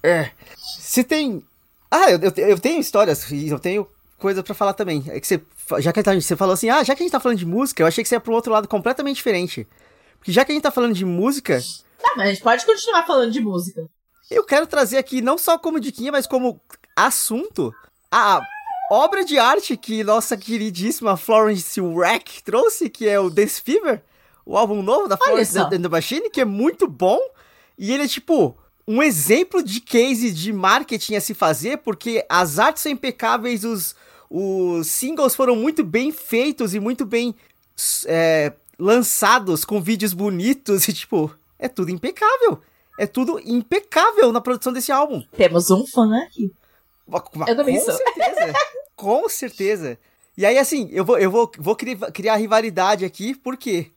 [0.04, 0.32] É.
[0.56, 1.44] Se tem.
[1.90, 5.04] Ah, eu, eu, eu tenho histórias e eu tenho coisa pra falar também.
[5.08, 5.42] É que você.
[5.80, 7.88] Já que você falou assim, ah, já que a gente tá falando de música, eu
[7.88, 9.68] achei que você ia pro outro lado completamente diferente.
[10.20, 11.60] Porque já que a gente tá falando de música,
[12.02, 13.88] Tá, mas a gente pode continuar falando de música.
[14.30, 16.60] eu quero trazer aqui não só como diquinha, mas como
[16.96, 17.74] assunto
[18.12, 18.42] a
[18.92, 24.04] obra de arte que nossa queridíssima Florence Rack trouxe, que é o Dance Fever,
[24.46, 27.18] o álbum novo da Florence and the Machine, que é muito bom.
[27.78, 32.60] E ele é tipo um exemplo de case de marketing a se fazer, porque as
[32.60, 33.96] artes são impecáveis, os,
[34.30, 37.34] os singles foram muito bem feitos e muito bem
[38.08, 42.60] é, lançados com vídeos bonitos e tipo, é tudo impecável.
[43.00, 45.24] É tudo impecável na produção desse álbum.
[45.32, 46.52] Temos um fã aqui.
[47.48, 47.94] Eu também com sou.
[47.94, 48.54] certeza.
[49.02, 49.98] com certeza.
[50.38, 53.92] E aí, assim, eu vou, eu vou, vou criar, rivalidade aqui, porque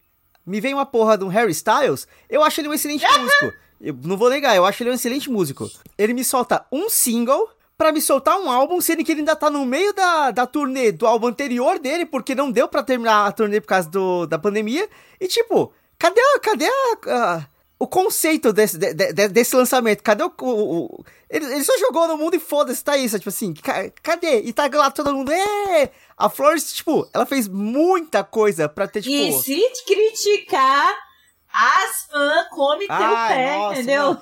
[0.46, 3.52] me vem uma porra de um Harry Styles, eu acho ele um excelente músico.
[3.80, 5.70] Eu não vou negar, eu acho ele um excelente músico.
[5.98, 9.50] Ele me solta um single pra me soltar um álbum, sendo que ele ainda tá
[9.50, 13.32] no meio da, da turnê do álbum anterior dele, porque não deu pra terminar a
[13.32, 14.88] turnê por causa do, da pandemia.
[15.20, 17.46] E tipo, cadê, a- cadê a- a-
[17.78, 20.02] o conceito desse, de- de- desse lançamento?
[20.02, 20.32] Cadê o.
[20.40, 23.18] o- o- ele, ele só jogou no mundo e foda-se, tá isso.
[23.18, 24.40] Tipo assim, ca- cadê?
[24.40, 25.32] E tá lá todo mundo.
[25.32, 29.14] "É!" A Flores, tipo, ela fez muita coisa pra ter, tipo.
[29.14, 30.94] E se criticar,
[31.52, 34.16] as fãs come teu pé, nossa, entendeu?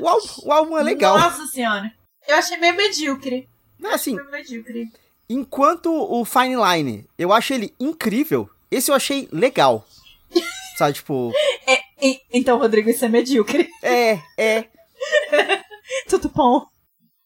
[0.00, 1.18] O álbum, o álbum é legal.
[1.18, 1.90] Nossa senhora.
[2.26, 3.48] Eu achei meio medíocre.
[3.78, 4.92] Não, assim, Meio medíocre.
[5.28, 8.48] enquanto o Fine Line, eu acho ele incrível.
[8.70, 9.86] Esse eu achei legal.
[10.76, 11.32] Sabe, tipo,
[11.66, 11.77] E-
[12.32, 13.68] então, Rodrigo, isso é medíocre.
[13.82, 14.64] é, é.
[16.08, 16.66] Tudo bom.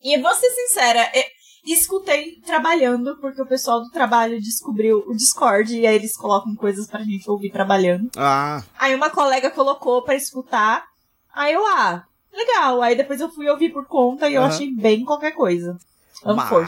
[0.02, 1.26] E vou ser sincera, é,
[1.64, 6.86] escutei trabalhando, porque o pessoal do trabalho descobriu o Discord e aí eles colocam coisas
[6.86, 8.10] pra gente ouvir trabalhando.
[8.16, 10.84] Ah, Aí uma colega colocou pra escutar.
[11.32, 12.82] Aí eu, ah, legal.
[12.82, 15.76] Aí depois eu fui ouvir por conta e eu achei bem qualquer coisa.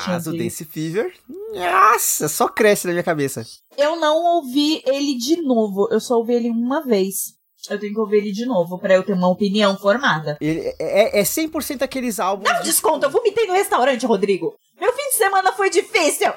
[0.09, 0.37] mas o.
[0.37, 1.14] Dance Fever,
[1.55, 3.45] nossa, só cresce na minha cabeça.
[3.77, 5.88] Eu não ouvi ele de novo.
[5.90, 7.35] Eu só ouvi ele uma vez.
[7.70, 10.37] Eu tenho que ouvir ele de novo pra eu ter uma opinião formada.
[10.40, 12.50] Ele é, é 100% aqueles álbuns.
[12.50, 14.55] Dá um de- desconto, eu vomitei no restaurante, Rodrigo.
[14.81, 16.33] Meu fim de semana foi difícil.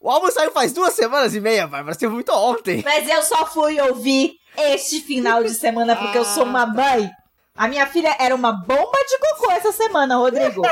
[0.00, 1.94] O álbum saiu faz duas semanas e meia, Bárbara.
[1.96, 2.82] Você muito ontem.
[2.84, 7.08] Mas eu só fui ouvir este final de semana porque eu sou uma mãe.
[7.54, 10.62] A minha filha era uma bomba de cocô essa semana, Rodrigo.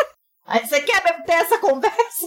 [0.47, 2.27] Aí você quer mesmo ter essa conversa?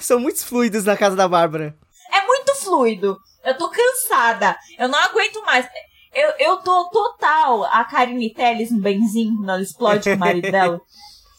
[0.00, 1.76] São muitos fluidos na casa da Bárbara.
[2.10, 3.16] É muito fluido.
[3.44, 4.56] Eu tô cansada.
[4.78, 5.66] Eu não aguento mais.
[6.14, 10.50] Eu, eu tô total a Karine Telles no benzinho quando ela explode com o marido
[10.52, 10.80] dela.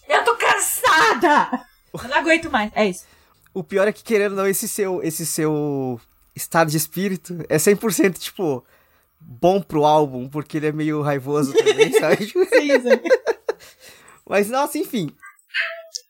[0.09, 1.65] Eu tô cansada!
[1.93, 2.71] Eu não aguento mais.
[2.73, 3.05] É isso.
[3.53, 5.99] O pior é que, querendo ou não, esse seu, esse seu
[6.35, 8.65] estado de espírito é 100%, tipo,
[9.19, 12.33] bom pro álbum, porque ele é meio raivoso também, sabe?
[14.27, 15.11] Mas, nossa, enfim.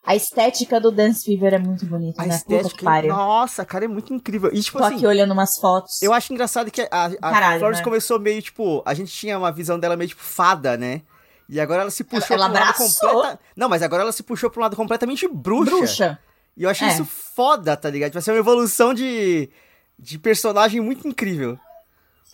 [0.05, 2.35] A estética do Dance Fever é muito bonita, A né?
[2.35, 4.49] Estética, nossa, cara, é muito incrível.
[4.53, 6.01] E, tipo Tô assim, aqui olhando umas fotos.
[6.01, 7.83] eu acho engraçado que a, a Caralho, Flores né?
[7.85, 11.01] começou meio, tipo, a gente tinha uma visão dela meio, tipo, fada, né?
[11.47, 13.09] E agora ela se puxou Ela pra um lado abraçou.
[13.13, 13.39] completa...
[13.55, 15.71] Não, mas agora ela se puxou pra um lado completamente bruxa.
[15.71, 16.19] Bruxa.
[16.57, 16.91] E eu achei É.
[16.93, 18.11] isso foda, tá ligado?
[18.13, 19.49] Vai ser uma evolução de,
[19.97, 21.57] de personagem muito incrível.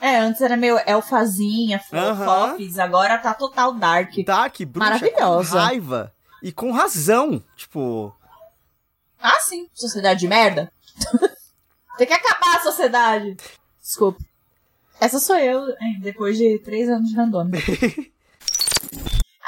[0.02, 2.26] É, antes era meio elfazinha, Aham.
[2.52, 4.12] fofes, agora tá total dark.
[4.26, 5.60] Dark, bruxa, Maravilhosa.
[5.60, 6.14] raiva.
[6.42, 7.44] E com razão.
[7.56, 8.16] Tipo,
[9.22, 9.68] Ah, sim.
[9.74, 10.72] Sociedade de merda.
[11.98, 13.36] Tem que acabar a sociedade.
[13.82, 14.20] Desculpa.
[15.02, 17.50] Essa sou eu, hein, depois de três anos de random.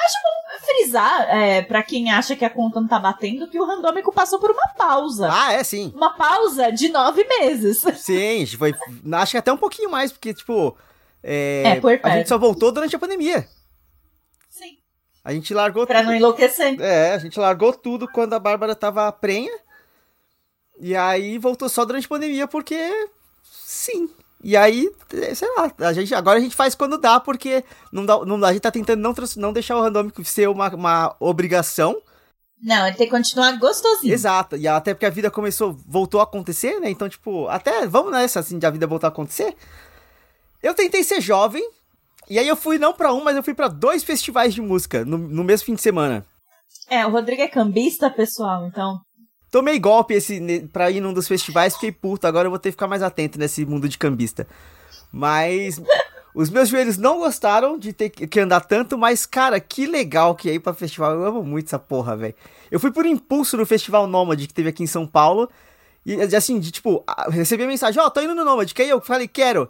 [0.03, 3.65] Acho bom frisar, é, pra quem acha que a conta não tá batendo, que o
[3.65, 5.29] randômico passou por uma pausa.
[5.31, 5.91] ah, é sim.
[5.95, 7.81] Uma pausa de nove meses.
[7.99, 8.73] Sim, foi.
[9.13, 10.75] Acho que até um pouquinho mais, porque, tipo.
[11.23, 12.13] É, É, por a perto.
[12.15, 13.47] gente só voltou durante a pandemia.
[15.23, 16.79] A gente largou Pra não enlouquecer.
[16.81, 19.51] É, a gente largou tudo quando a Bárbara tava prenha.
[20.79, 23.07] E aí voltou só durante a pandemia, porque.
[23.43, 24.09] Sim.
[24.43, 24.89] E aí,
[25.35, 28.51] sei lá, a gente, agora a gente faz quando dá, porque não dá, não a
[28.51, 32.01] gente tá tentando não, não deixar o randômico ser uma, uma obrigação.
[32.61, 34.13] Não, ele tem que continuar gostosinho.
[34.13, 34.55] Exato.
[34.55, 36.89] E até porque a vida começou, voltou a acontecer, né?
[36.89, 39.55] Então, tipo, até vamos nessa, assim, de a vida voltar a acontecer.
[40.61, 41.67] Eu tentei ser jovem,
[42.31, 45.03] e aí eu fui não pra um, mas eu fui pra dois festivais de música
[45.03, 46.25] no, no mesmo fim de semana.
[46.89, 49.01] É, o Rodrigo é cambista, pessoal, então.
[49.51, 52.73] Tomei golpe esse, pra ir num dos festivais, fiquei puto, agora eu vou ter que
[52.73, 54.47] ficar mais atento nesse mundo de cambista.
[55.11, 55.81] Mas
[56.33, 60.49] os meus joelhos não gostaram de ter que andar tanto, mas cara, que legal que
[60.49, 61.11] é ir pra festival.
[61.11, 62.35] Eu amo muito essa porra, velho.
[62.71, 65.49] Eu fui por impulso no Festival Nômade que teve aqui em São Paulo.
[66.05, 68.91] E assim, de tipo, recebi a mensagem, ó, tô indo no Nômade, quer ir?
[68.91, 69.69] Eu falei, quero.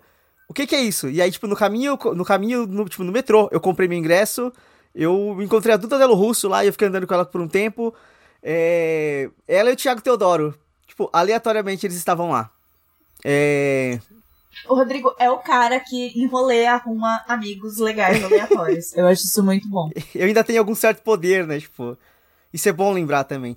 [0.51, 1.09] O que que é isso?
[1.09, 4.51] E aí, tipo, no caminho, no caminho, no, tipo, no metrô, eu comprei meu ingresso,
[4.93, 7.47] eu encontrei a Duda Delo Russo lá e eu fiquei andando com ela por um
[7.47, 7.95] tempo.
[8.43, 10.53] É, Ela e o Thiago Teodoro.
[10.85, 12.51] Tipo, aleatoriamente eles estavam lá.
[13.23, 13.97] É...
[14.67, 18.93] O Rodrigo é o cara que em rolê arruma amigos legais aleatórios.
[18.93, 19.89] Eu acho isso muito bom.
[20.13, 21.61] Eu ainda tenho algum certo poder, né?
[21.61, 21.97] Tipo,
[22.51, 23.55] isso é bom lembrar também.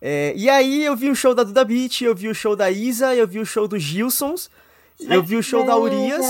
[0.00, 2.70] É, E aí eu vi o show da Duda Beat, eu vi o show da
[2.70, 4.48] Isa, eu vi o show dos Gilsons,
[5.00, 6.24] eu vi o show da Urias.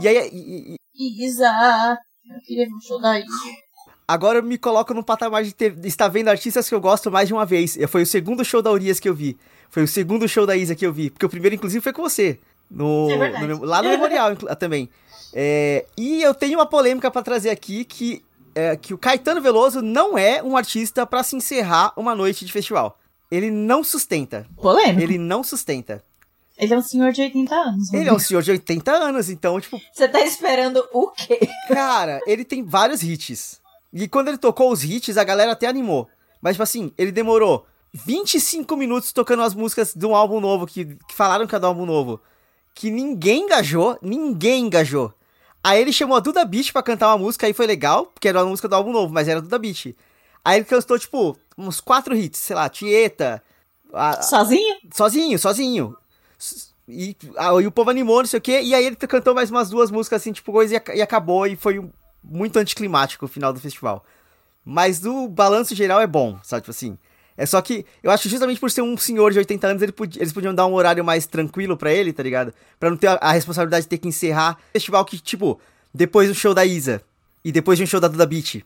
[0.00, 3.26] E aí, e- e- Isa, eu queria ver o show da Isa.
[4.06, 7.28] agora eu me coloco no patamar de ter, estar vendo artistas que eu gosto mais
[7.28, 7.76] de uma vez.
[7.88, 9.36] Foi o segundo show da Urias que eu vi.
[9.70, 11.10] Foi o segundo show da Isa que eu vi.
[11.10, 12.38] Porque o primeiro, inclusive, foi com você.
[12.70, 14.88] No, É no- lá no Memorial inclu- também.
[15.32, 18.22] É, e eu tenho uma polêmica pra trazer aqui que
[18.54, 22.52] é, que o Caetano Veloso não é um artista pra se encerrar uma noite de
[22.52, 22.96] festival.
[23.30, 24.46] Ele não sustenta.
[24.56, 25.00] Polêmico.
[25.02, 26.04] Ele não sustenta.
[26.56, 27.92] Ele é um senhor de 80 anos.
[27.92, 31.40] Ele é um senhor de 80 anos, então, tipo, Você tá esperando o quê?
[31.68, 33.60] cara, ele tem vários hits.
[33.92, 36.08] E quando ele tocou os hits, a galera até animou.
[36.40, 40.84] Mas, tipo assim, ele demorou 25 minutos tocando as músicas de um álbum novo, que,
[40.84, 42.20] que falaram que era do álbum novo.
[42.74, 45.12] Que ninguém engajou, ninguém engajou.
[45.62, 48.40] Aí ele chamou a Duda Beat pra cantar uma música, aí foi legal, porque era
[48.42, 49.94] uma música do álbum novo, mas era Duda Beat.
[50.44, 53.42] Aí ele cantou, tipo, uns quatro hits, sei lá, Tieta,
[53.92, 54.76] a- Sozinho?
[54.92, 55.96] sozinho, sozinho.
[56.88, 58.60] E, ah, e o povo animou, não sei o quê.
[58.62, 61.46] E aí ele cantou mais umas duas músicas assim, tipo, coisa e, e acabou.
[61.46, 61.82] E foi
[62.22, 64.04] muito anticlimático o final do festival.
[64.64, 66.62] Mas o balanço geral é bom, sabe?
[66.62, 66.98] Tipo assim.
[67.36, 70.22] É só que eu acho justamente por ser um senhor de 80 anos, ele podia-
[70.22, 72.54] eles podiam dar um horário mais tranquilo pra ele, tá ligado?
[72.78, 75.60] Pra não ter a, a responsabilidade de ter que encerrar festival que, tipo,
[75.92, 77.02] depois do show da Isa
[77.44, 78.62] e depois de um show da Duda Beat.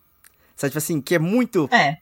[0.54, 0.70] Sabe?
[0.70, 1.66] Tipo assim, que é muito.
[1.72, 1.96] É.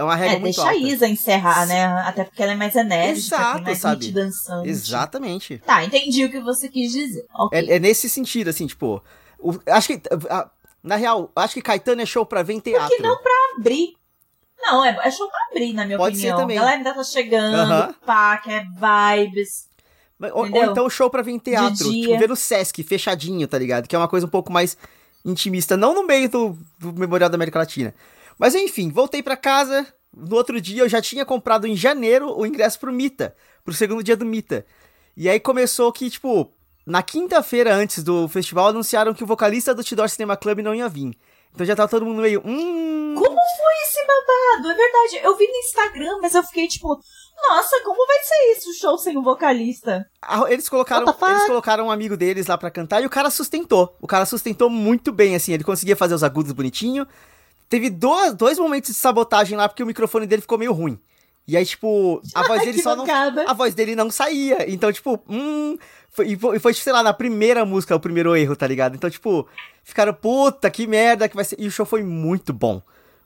[0.00, 0.86] É uma regra É, muito deixa a alta.
[0.86, 1.84] Isa encerrar, né?
[2.06, 4.06] Até porque ela é mais enérgica, Exato, mais sabe?
[4.06, 4.68] hit dançante.
[4.68, 5.58] Exatamente.
[5.58, 7.26] Tá, entendi o que você quis dizer.
[7.34, 7.58] Ok.
[7.58, 9.02] É, é nesse sentido, assim, tipo.
[9.38, 10.00] o- acho que.
[10.30, 10.48] a-
[10.82, 12.88] na real, acho que Caetano é show pra ver em teatro.
[12.88, 13.92] Porque não pra abrir.
[14.62, 16.38] Não, é, é show pra abrir, na minha Pode ser opinião.
[16.38, 16.56] também.
[16.56, 17.94] A galera ainda tá chegando, Aham.
[18.06, 19.68] pá, quer vibes.
[20.32, 21.90] Ou, ou então show pra ver em teatro.
[21.90, 23.86] Tipo, ver no Sesc, fechadinho, tá ligado?
[23.86, 24.76] Que é uma coisa um pouco mais
[25.24, 25.76] intimista.
[25.76, 27.94] Não no meio do, do Memorial da América Latina.
[28.40, 29.86] Mas enfim, voltei pra casa.
[30.16, 33.36] No outro dia eu já tinha comprado em janeiro o ingresso pro Mita.
[33.62, 34.64] Pro segundo dia do Mita.
[35.14, 36.50] E aí começou que, tipo,
[36.86, 40.88] na quinta-feira antes do festival anunciaram que o vocalista do Tidor Cinema Club não ia
[40.88, 41.14] vir.
[41.52, 42.40] Então já tava todo mundo meio.
[42.42, 43.14] Hum.
[43.14, 44.70] Como foi esse babado?
[44.70, 46.98] É verdade, eu vi no Instagram, mas eu fiquei tipo,
[47.48, 50.08] nossa, como vai ser isso, o show sem um vocalista?
[50.48, 53.94] Eles colocaram, eles colocaram um amigo deles lá pra cantar e o cara sustentou.
[54.00, 55.52] O cara sustentou muito bem, assim.
[55.52, 57.06] Ele conseguia fazer os agudos bonitinho.
[57.70, 60.98] Teve dois, dois momentos de sabotagem lá porque o microfone dele ficou meio ruim.
[61.46, 63.06] E aí, tipo, a voz dele só não.
[63.06, 63.44] mancada.
[63.48, 64.68] A voz dele não saía.
[64.70, 65.78] Então, tipo, hum.
[66.10, 68.96] Foi, e foi, foi, sei lá, na primeira música, o primeiro erro, tá ligado?
[68.96, 69.46] Então, tipo,
[69.84, 71.56] ficaram, puta, que merda que vai ser.
[71.60, 72.82] E o show foi muito bom.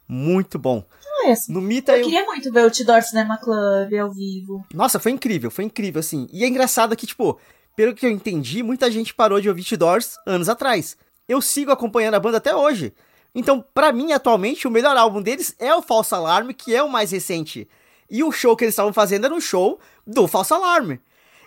[0.06, 0.84] Muito bom.
[1.02, 1.50] Não é assim.
[1.50, 2.04] No Mita Eu eu.
[2.04, 4.62] queria muito ver o Tidor Cinema Club ao vivo.
[4.74, 6.28] Nossa, foi incrível, foi incrível, assim.
[6.30, 7.40] E é engraçado que, tipo,
[7.74, 10.94] pelo que eu entendi, muita gente parou de ouvir Doors anos atrás.
[11.26, 12.92] Eu sigo acompanhando a banda até hoje.
[13.34, 16.88] Então, pra mim, atualmente, o melhor álbum deles é o Falso Alarme, que é o
[16.88, 17.68] mais recente.
[18.08, 21.00] E o show que eles estavam fazendo era um show do Falso Alarme.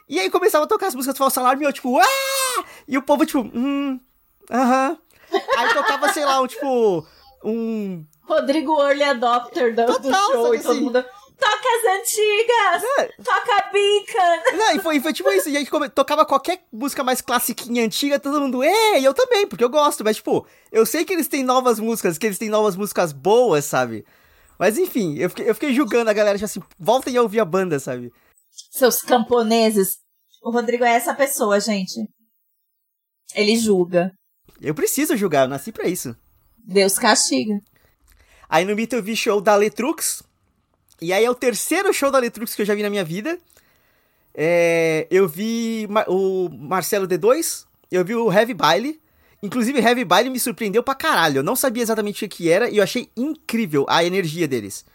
[0.10, 2.63] E aí começava a tocar as músicas do Falso Alarme e eu, tipo, ah!
[2.88, 4.00] E o povo, tipo, hum,
[4.52, 4.97] aham.
[5.58, 7.06] Aí tocava, sei lá, um, tipo,
[7.43, 10.82] um Rodrigo Early Adopter do, do Total, show sabe e todo assim?
[10.82, 11.06] mundo.
[11.39, 12.84] Toca as antigas!
[13.00, 13.17] É.
[14.70, 18.20] Não, e foi, foi tipo isso, e aí come- tocava qualquer música mais classiquinha, antiga,
[18.20, 21.28] todo mundo, é, e eu também, porque eu gosto, mas tipo, eu sei que eles
[21.28, 24.06] têm novas músicas, que eles têm novas músicas boas, sabe?
[24.60, 27.46] Mas enfim, eu fiquei, eu fiquei julgando a galera, tipo assim, voltem a ouvir a
[27.46, 28.12] banda, sabe?
[28.72, 29.98] Seus camponeses.
[30.44, 31.94] O Rodrigo é essa pessoa, gente.
[33.36, 34.12] Ele julga.
[34.62, 36.16] Eu preciso julgar, eu nasci pra isso.
[36.58, 37.54] Deus castiga.
[38.50, 40.24] Aí no Mito eu vi show da Letrux,
[41.02, 43.38] e aí é o terceiro show da Letrux que eu já vi na minha vida.
[44.39, 49.02] É, eu vi o Marcelo D2, eu vi o Heavy Baile.
[49.41, 51.39] Inclusive, Heavy Baile me surpreendeu pra caralho.
[51.39, 54.86] Eu não sabia exatamente o que era e eu achei incrível a energia deles.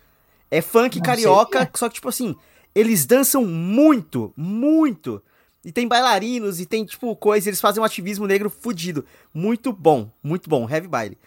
[0.50, 2.36] É funk Não carioca, sei só que, tipo assim,
[2.74, 5.20] eles dançam muito, muito.
[5.64, 9.04] E tem bailarinos e tem, tipo, coisa, eles fazem um ativismo negro fudido.
[9.32, 11.18] Muito bom, muito bom, Heavy Baile.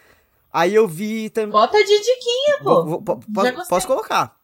[0.51, 1.51] Aí eu vi também.
[1.51, 2.63] Bota de diquinha, pô.
[2.63, 3.23] Vou- vou- po-
[3.69, 4.37] posso colocar.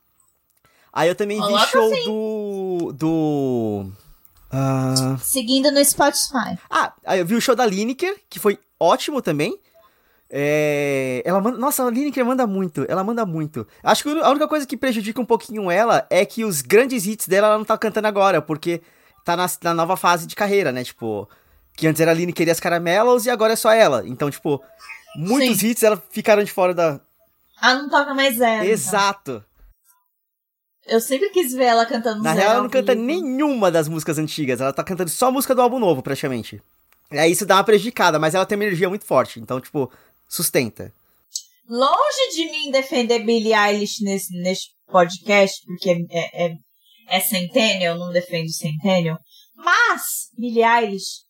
[0.93, 2.03] Aí eu também vi Coloca show sim.
[2.05, 2.93] do.
[2.93, 3.91] Do.
[4.51, 6.57] ah, Seguindo no Spotify.
[6.69, 9.57] ah, aí eu vi o show da Lineker, que foi ótimo também.
[10.33, 13.67] É, ela manda, nossa, a Lineker manda muito, ela manda muito.
[13.83, 17.27] Acho que a única coisa que prejudica um pouquinho ela é que os grandes hits
[17.27, 18.81] dela ela não tá cantando agora, porque
[19.25, 20.85] tá na, na nova fase de carreira, né?
[20.85, 21.27] Tipo,
[21.75, 24.03] que antes era a Lineker e as Caramelos e agora é só ela.
[24.07, 24.63] Então, tipo,
[25.17, 25.67] muitos Sim.
[25.67, 27.01] hits ela ficaram de fora da.
[27.59, 28.63] Ah, não toca mais ela.
[29.31, 29.43] então.
[30.91, 33.05] Eu sempre quis ver ela cantando Na real, ela não canta vivo.
[33.05, 34.59] nenhuma das músicas antigas.
[34.59, 36.61] Ela tá cantando só música do álbum novo, praticamente.
[37.09, 39.39] E aí isso dá uma prejudicada, mas ela tem uma energia muito forte.
[39.39, 39.89] Então, tipo,
[40.27, 40.91] sustenta.
[41.69, 46.55] Longe de mim defender Billie Eilish nesse, nesse podcast, porque é, é,
[47.07, 49.17] é Centennial, não defendo Centennial.
[49.55, 50.01] Mas,
[50.37, 51.21] Billie Eilish,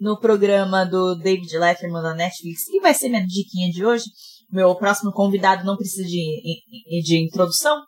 [0.00, 4.04] no programa do David Letterman da Netflix, que vai ser minha diquinha de hoje,
[4.48, 7.82] meu próximo convidado não precisa de, de introdução,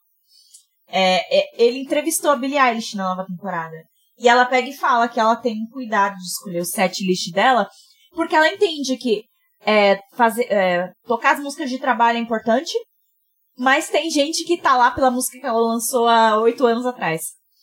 [0.90, 3.76] é, é, ele entrevistou a Billie Eilish na nova temporada.
[4.18, 7.68] E ela pega e fala que ela tem cuidado de escolher o set list dela,
[8.12, 9.24] porque ela entende que
[9.64, 12.72] é, fazer, é, tocar as músicas de trabalho é importante,
[13.56, 17.22] mas tem gente que tá lá pela música que ela lançou há oito anos atrás.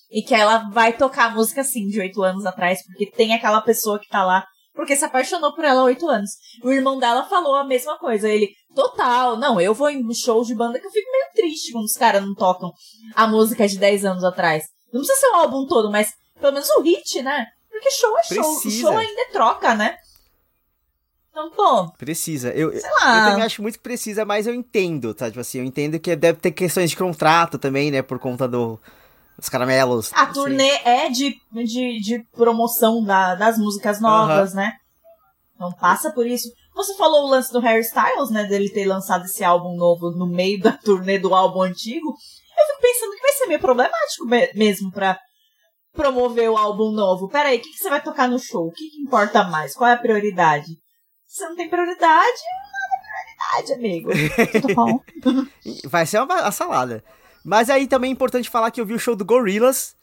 [0.09, 3.61] E que ela vai tocar a música assim de oito anos atrás, porque tem aquela
[3.61, 4.45] pessoa que tá lá
[4.77, 6.29] porque se apaixonou por ela há oito anos.
[6.63, 8.29] O irmão dela falou a mesma coisa.
[8.29, 11.85] Ele, total, não, eu vou em shows de banda que eu fico meio triste quando
[11.85, 12.71] os caras não tocam
[13.15, 14.65] a música de dez anos atrás.
[14.93, 17.47] Não precisa ser o álbum todo, mas pelo menos o hit, né?
[17.71, 18.57] Porque show é show.
[18.57, 19.97] O show ainda é troca, né?
[21.31, 21.91] Então, pô.
[21.97, 22.49] Precisa.
[22.49, 25.27] Eu, eu também acho muito que precisa, mas eu entendo, tá?
[25.27, 28.03] Tipo assim, eu entendo que deve ter questões de contrato também, né?
[28.03, 28.79] Por conta do,
[29.39, 30.11] os caramelos.
[30.13, 34.73] A turnê é de, de, de promoção da, das músicas novas, né?
[35.55, 36.51] Então passa por isso.
[36.77, 38.43] Você falou o lance do Harry Styles, né?
[38.43, 42.07] Dele ter lançado esse álbum novo no meio da turnê do álbum antigo.
[42.07, 45.19] Eu fico pensando que vai ser meio problemático mesmo pra
[45.91, 47.27] promover o álbum novo.
[47.29, 48.67] Pera aí, o que, que você vai tocar no show?
[48.67, 49.73] O que, que importa mais?
[49.73, 50.67] Qual é a prioridade?
[51.25, 52.37] Se você não tem prioridade,
[52.71, 55.49] nada é prioridade, amigo.
[55.89, 57.03] vai ser uma, uma salada.
[57.43, 59.95] Mas aí também é importante falar que eu vi o show do Gorillaz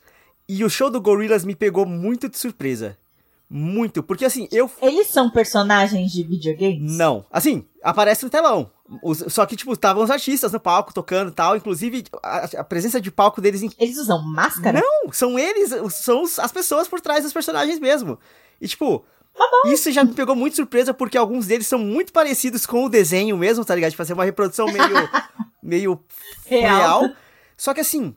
[0.49, 2.99] e o show do Gorillaz me pegou muito de surpresa.
[3.49, 4.71] Muito, porque assim, eu.
[4.81, 6.97] Eles são personagens de videogames?
[6.97, 7.25] Não.
[7.31, 8.71] Assim, aparece no telão.
[9.03, 11.57] Os, só que, tipo, estavam os artistas no palco tocando e tal.
[11.57, 13.63] Inclusive, a, a, presença de palco deles.
[13.79, 14.81] Eles usam máscara?
[14.81, 18.19] Não, são eles, são as pessoas por trás dos personagens mesmo.
[18.61, 19.05] E, tipo,
[19.35, 22.89] Tá Isso já me pegou muito surpresa, porque alguns deles são muito parecidos com o
[22.89, 23.91] desenho mesmo, tá ligado?
[23.91, 25.11] De fazer uma reprodução meio,
[25.61, 26.01] meio
[26.47, 27.01] real.
[27.01, 27.17] real.
[27.57, 28.15] Só que assim,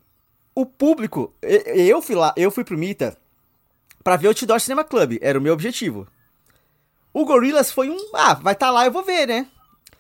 [0.54, 3.18] o público, eu fui lá, eu fui pro Mita
[4.04, 6.08] pra ver o Outdoor Cinema Club, era o meu objetivo.
[7.14, 9.48] O Gorillaz foi um, ah, vai estar tá lá, eu vou ver, né?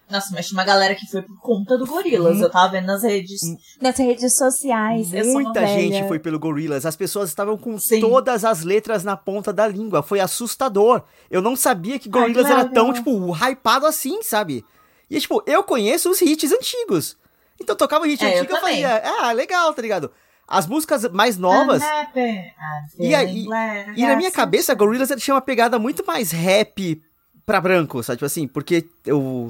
[0.09, 2.37] Nossa, mas tinha uma galera que foi por conta do Gorillaz.
[2.37, 5.11] Hum, eu tava vendo nas redes, hum, nas redes sociais.
[5.11, 6.85] Muita gente foi pelo Gorillaz.
[6.85, 7.99] As pessoas estavam com Sim.
[7.99, 10.01] todas as letras na ponta da língua.
[10.01, 11.03] Foi assustador.
[11.29, 14.63] Eu não sabia que Gorillaz Ai, era tão, tipo, hypado assim, sabe?
[15.09, 17.17] E, tipo, eu conheço os hits antigos.
[17.59, 20.11] Então tocava hit é, antigo, eu, eu fazia, ah, legal, tá ligado?
[20.47, 21.83] As músicas mais novas.
[22.97, 23.45] E, aí,
[23.95, 27.01] e na minha cabeça, Gorillaz tinha uma pegada muito mais rap
[27.45, 28.17] pra branco, sabe?
[28.17, 29.49] Tipo assim, porque eu.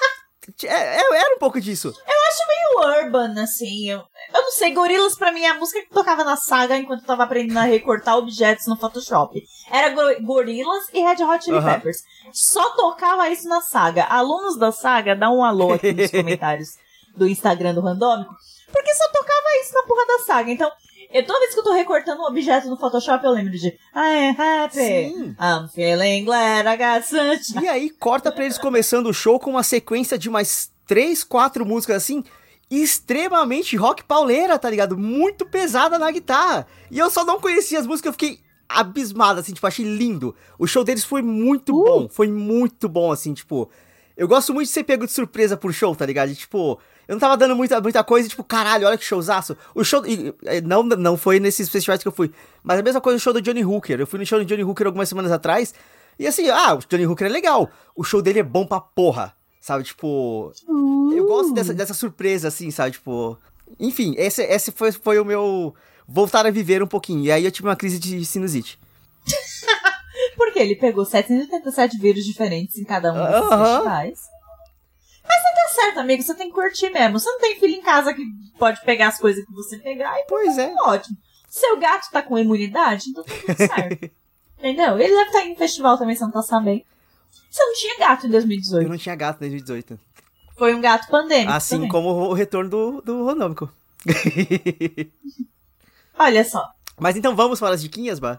[0.64, 1.88] é, é, era um pouco disso.
[1.88, 3.90] Eu acho meio urban, assim.
[3.90, 7.00] Eu, eu não sei, Gorillaz pra mim é a música que tocava na saga enquanto
[7.00, 9.42] eu tava aprendendo a recortar objetos no Photoshop.
[9.70, 11.98] Era Gorillaz e Red Hot Chili Peppers.
[12.32, 14.04] Só tocava isso na saga.
[14.04, 16.68] Alunos da saga, dá um alô aqui nos comentários
[17.16, 18.34] do Instagram do Randômico,
[18.72, 20.50] porque só tocava isso na porra da saga.
[20.50, 20.70] Então,
[21.12, 23.78] eu, toda vez que eu tô recortando um objeto no Photoshop, eu lembro de I
[23.94, 25.36] am happy, Sim.
[25.40, 27.64] I'm feeling glad I got sunshine.
[27.64, 31.66] E aí, corta pra eles começando o show com uma sequência de mais três, quatro
[31.66, 32.22] músicas assim,
[32.70, 34.96] extremamente rock pauleira, tá ligado?
[34.96, 36.66] Muito pesada na guitarra.
[36.90, 40.34] E eu só não conhecia as músicas, eu fiquei abismado, assim, tipo, achei lindo.
[40.56, 41.84] O show deles foi muito uh.
[41.84, 43.68] bom, foi muito bom, assim, tipo...
[44.16, 46.30] Eu gosto muito de ser pego de surpresa por show, tá ligado?
[46.30, 46.78] E, tipo,
[47.10, 49.56] eu não tava dando muita, muita coisa, tipo, caralho, olha que showzaço.
[49.74, 50.00] O show.
[50.64, 52.30] Não, não foi nesses festivais que eu fui.
[52.62, 53.98] Mas a mesma coisa o show do Johnny Hooker.
[53.98, 55.74] Eu fui no show do Johnny Hooker algumas semanas atrás.
[56.16, 57.68] E assim, ah, o Johnny Hooker é legal.
[57.96, 59.34] O show dele é bom pra porra.
[59.60, 60.52] Sabe, tipo.
[60.68, 61.12] Uh.
[61.12, 62.92] Eu gosto dessa, dessa surpresa, assim, sabe?
[62.92, 63.36] Tipo.
[63.80, 65.74] Enfim, esse, esse foi, foi o meu.
[66.06, 67.24] Voltar a viver um pouquinho.
[67.24, 68.78] E aí eu tive uma crise de sinusite.
[70.36, 73.66] Porque ele pegou 787 vírus diferentes em cada um desses uh -huh.
[73.66, 74.20] festivais.
[75.70, 76.22] Tá certo, amigo.
[76.22, 77.18] Você tem que curtir mesmo.
[77.18, 78.22] Você não tem filho em casa que
[78.58, 80.74] pode pegar as coisas que você pegar e pois é.
[80.82, 81.16] ótimo.
[81.48, 84.10] Seu gato tá com imunidade, então tá tudo certo.
[84.58, 84.98] Entendeu?
[84.98, 86.82] Ele deve estar em festival também, você não tá sabendo.
[87.50, 88.82] Você não tinha gato em 2018.
[88.84, 89.98] Eu não tinha gato em 2018.
[90.56, 91.52] Foi um gato pandêmico.
[91.52, 91.88] Assim também.
[91.88, 93.72] como o retorno do, do Ronômico.
[96.18, 96.68] Olha só.
[96.98, 98.38] Mas então vamos para as diquinhas, Bah?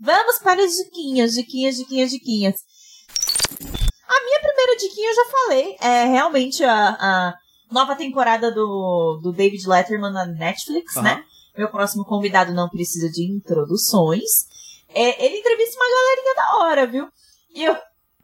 [0.00, 2.54] Vamos para as diquinhas, diquinhas, diquinhas, diquinhas.
[4.16, 5.76] A minha primeira diquinha eu já falei.
[5.80, 7.34] É realmente a, a
[7.70, 11.02] nova temporada do, do David Letterman na Netflix, uhum.
[11.02, 11.22] né?
[11.56, 14.30] Meu próximo convidado não precisa de introduções.
[14.88, 17.08] É, ele entrevista uma galerinha da hora, viu?
[17.54, 17.76] E eu,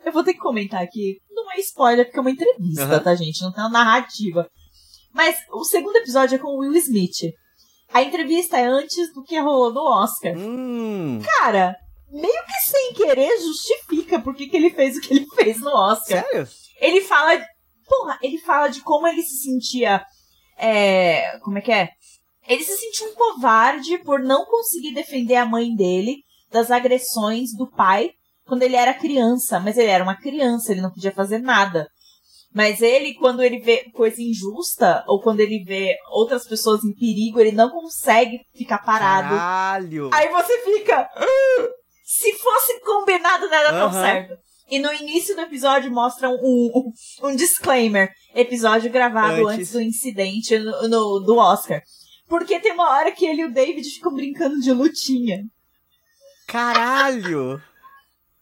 [0.05, 1.19] eu vou ter que comentar aqui.
[1.31, 3.03] Não é spoiler, porque é uma entrevista, uhum.
[3.03, 3.43] tá, gente?
[3.43, 4.49] Não tem uma narrativa.
[5.13, 7.35] Mas o segundo episódio é com o Will Smith.
[7.93, 10.35] A entrevista é antes do que rolou no Oscar.
[10.37, 11.21] Hum.
[11.39, 11.77] Cara,
[12.13, 16.23] meio que sem querer justifica por que ele fez o que ele fez no Oscar.
[16.23, 16.49] Sério?
[16.79, 17.43] Ele fala.
[17.89, 20.05] Porra, ele fala de como ele se sentia.
[20.57, 21.39] É.
[21.41, 21.89] Como é que é?
[22.47, 26.19] Ele se sentia um covarde por não conseguir defender a mãe dele
[26.51, 28.11] das agressões do pai
[28.45, 29.59] quando ele era criança.
[29.59, 31.89] Mas ele era uma criança, ele não podia fazer nada.
[32.55, 37.41] Mas ele, quando ele vê coisa injusta, ou quando ele vê outras pessoas em perigo,
[37.41, 39.31] ele não consegue ficar parado.
[39.31, 40.11] Caralho!
[40.13, 41.09] Aí você fica.
[41.17, 41.82] Ah!
[42.05, 43.91] Se fosse combinado, não era uhum.
[43.91, 44.37] tão certo.
[44.71, 46.71] E no início do episódio mostram um,
[47.23, 48.11] um, um disclaimer.
[48.35, 49.73] Episódio gravado antes, Antes.
[49.73, 51.83] do incidente no, no- do Oscar.
[52.29, 55.43] Porque tem uma hora que ele e o David ficam brincando de lutinha.
[56.47, 57.61] Caralho!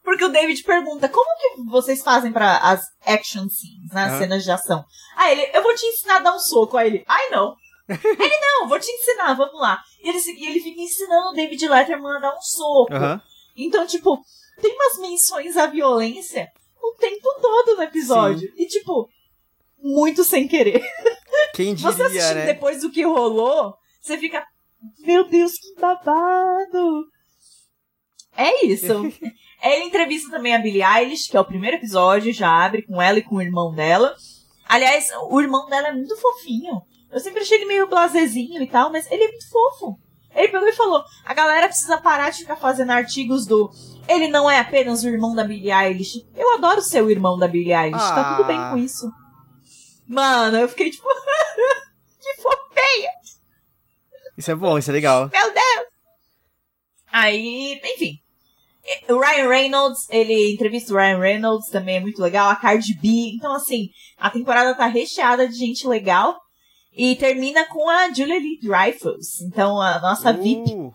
[0.03, 4.05] Porque o David pergunta, como que vocês fazem pra as action scenes, né?
[4.05, 4.19] As Aham.
[4.19, 4.85] cenas de ação?
[5.17, 6.77] Aí ele, eu vou te ensinar a dar um soco.
[6.77, 7.55] Aí ele, ai não.
[7.89, 9.81] ele, não, vou te ensinar, vamos lá.
[10.03, 12.95] E ele, e ele fica ensinando o David Letterman a dar um soco.
[12.95, 13.21] Aham.
[13.67, 14.19] Então, tipo,
[14.61, 16.49] tem umas menções à violência
[16.83, 18.49] o tempo todo no episódio.
[18.57, 19.09] E, tipo,
[19.79, 20.83] muito sem querer.
[21.55, 22.47] Quem Você diria, assistindo né?
[22.47, 24.45] depois do que rolou, você fica,
[25.01, 27.05] meu Deus, que babado.
[28.37, 28.87] É isso.
[29.63, 33.19] Ele entrevista também a Billie Eilish, que é o primeiro episódio, já abre com ela
[33.19, 34.15] e com o irmão dela.
[34.67, 36.81] Aliás, o irmão dela é muito fofinho.
[37.11, 39.99] Eu sempre achei ele meio blazezinho e tal, mas ele é muito fofo.
[40.35, 43.71] Ele pegou e falou: a galera precisa parar de ficar fazendo artigos do.
[44.09, 46.27] Ele não é apenas o irmão da Billie Eilish.
[46.35, 48.71] Eu adoro ser o irmão da Billie Eilish, tá tudo bem Ah.
[48.71, 49.11] com isso.
[50.07, 51.07] Mano, eu fiquei tipo.
[52.21, 53.11] que fofinha!
[54.37, 55.29] Isso é bom, isso é legal.
[55.33, 55.87] Meu Deus!
[57.13, 58.19] Aí, enfim.
[59.09, 62.49] O Ryan Reynolds, ele entrevista o Ryan Reynolds, também é muito legal.
[62.49, 63.09] A Cardi B.
[63.37, 66.41] Então, assim, a temporada tá recheada de gente legal.
[66.93, 69.41] E termina com a Julia Lee Dreyfus.
[69.43, 70.73] Então, a nossa VIP.
[70.73, 70.93] Uh,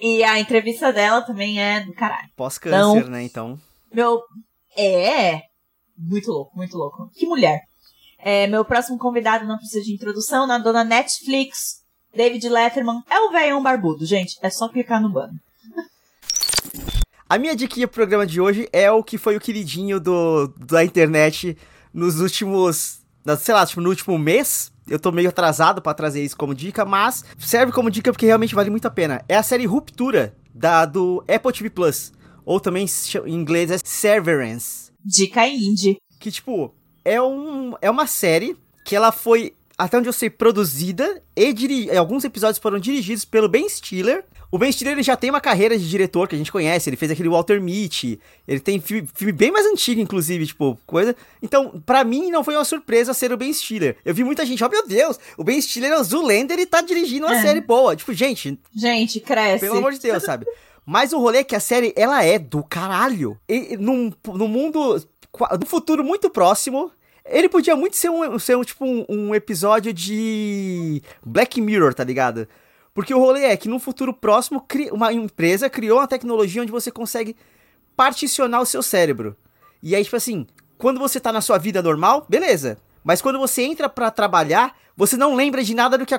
[0.00, 2.28] E a entrevista dela também é do caralho.
[2.34, 3.10] Pós-câncer, Não.
[3.10, 3.22] né?
[3.22, 3.60] Então.
[3.92, 4.20] Meu.
[4.76, 5.42] É.
[5.96, 7.10] Muito louco, muito louco.
[7.14, 7.60] Que mulher.
[8.18, 11.82] É, meu próximo convidado não precisa de introdução, na dona Netflix.
[12.14, 14.38] David Letterman é o velhão barbudo, gente.
[14.42, 15.34] É só clicar no banner.
[17.28, 20.84] A minha diquinha pro programa de hoje é o que foi o queridinho do, da
[20.84, 21.56] internet
[21.92, 23.00] nos últimos.
[23.38, 24.71] Sei lá, tipo, no último mês.
[24.88, 28.54] Eu tô meio atrasado pra trazer isso como dica, mas serve como dica porque realmente
[28.54, 29.24] vale muito a pena.
[29.28, 32.12] É a série Ruptura, da, do Apple TV Plus.
[32.44, 32.86] Ou também
[33.26, 34.90] em inglês é Severance.
[35.04, 35.96] Dica indie.
[36.18, 36.74] Que, tipo,
[37.04, 41.96] é, um, é uma série que ela foi, até onde eu sei, produzida e diri
[41.96, 44.24] alguns episódios foram dirigidos pelo Ben Stiller.
[44.52, 46.96] O Ben Stiller ele já tem uma carreira de diretor que a gente conhece, ele
[46.98, 51.16] fez aquele Walter Mitty, ele tem filme, filme bem mais antigo, inclusive, tipo, coisa.
[51.42, 53.96] Então, pra mim, não foi uma surpresa ser o Ben Stiller.
[54.04, 56.82] Eu vi muita gente, oh meu Deus, o Ben Stiller é o Zoolander e tá
[56.82, 57.40] dirigindo uma É.
[57.40, 57.96] série boa.
[57.96, 59.60] Tipo, gente, Gente, cresce.
[59.64, 60.44] pelo amor de Deus, sabe?
[60.84, 63.38] Mas o rolê é que a série, ela é do caralho.
[63.48, 65.02] E, num, num mundo,
[65.58, 66.90] no futuro muito próximo,
[67.24, 72.04] ele podia muito ser um, ser um tipo, um, um episódio de Black Mirror, tá
[72.04, 72.46] ligado?
[72.94, 76.90] Porque o rolê é que num futuro próximo, uma empresa criou uma tecnologia onde você
[76.90, 77.36] consegue
[77.96, 79.36] particionar o seu cérebro.
[79.82, 80.46] E aí, tipo assim,
[80.78, 82.78] quando você tá na sua vida normal, beleza.
[83.02, 86.16] Mas quando você entra pra trabalhar, você não lembra de nada do que,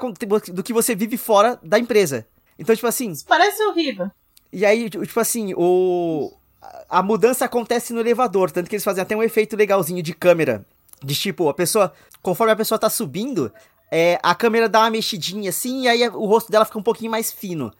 [0.51, 2.25] do que você vive fora da empresa.
[2.57, 4.09] Então, tipo assim, Isso parece horrível.
[4.51, 6.31] e aí, tipo assim, o.
[6.61, 10.13] A a mudança acontece no elevador, tanto que eles fazem até um efeito legalzinho de
[10.13, 10.65] câmera.
[11.03, 11.91] De tipo, a pessoa.
[12.21, 13.51] Conforme a pessoa tá subindo,
[13.95, 17.11] é, a câmera dá uma mexidinha assim, e aí o rosto dela fica um pouquinho
[17.11, 17.71] mais fino.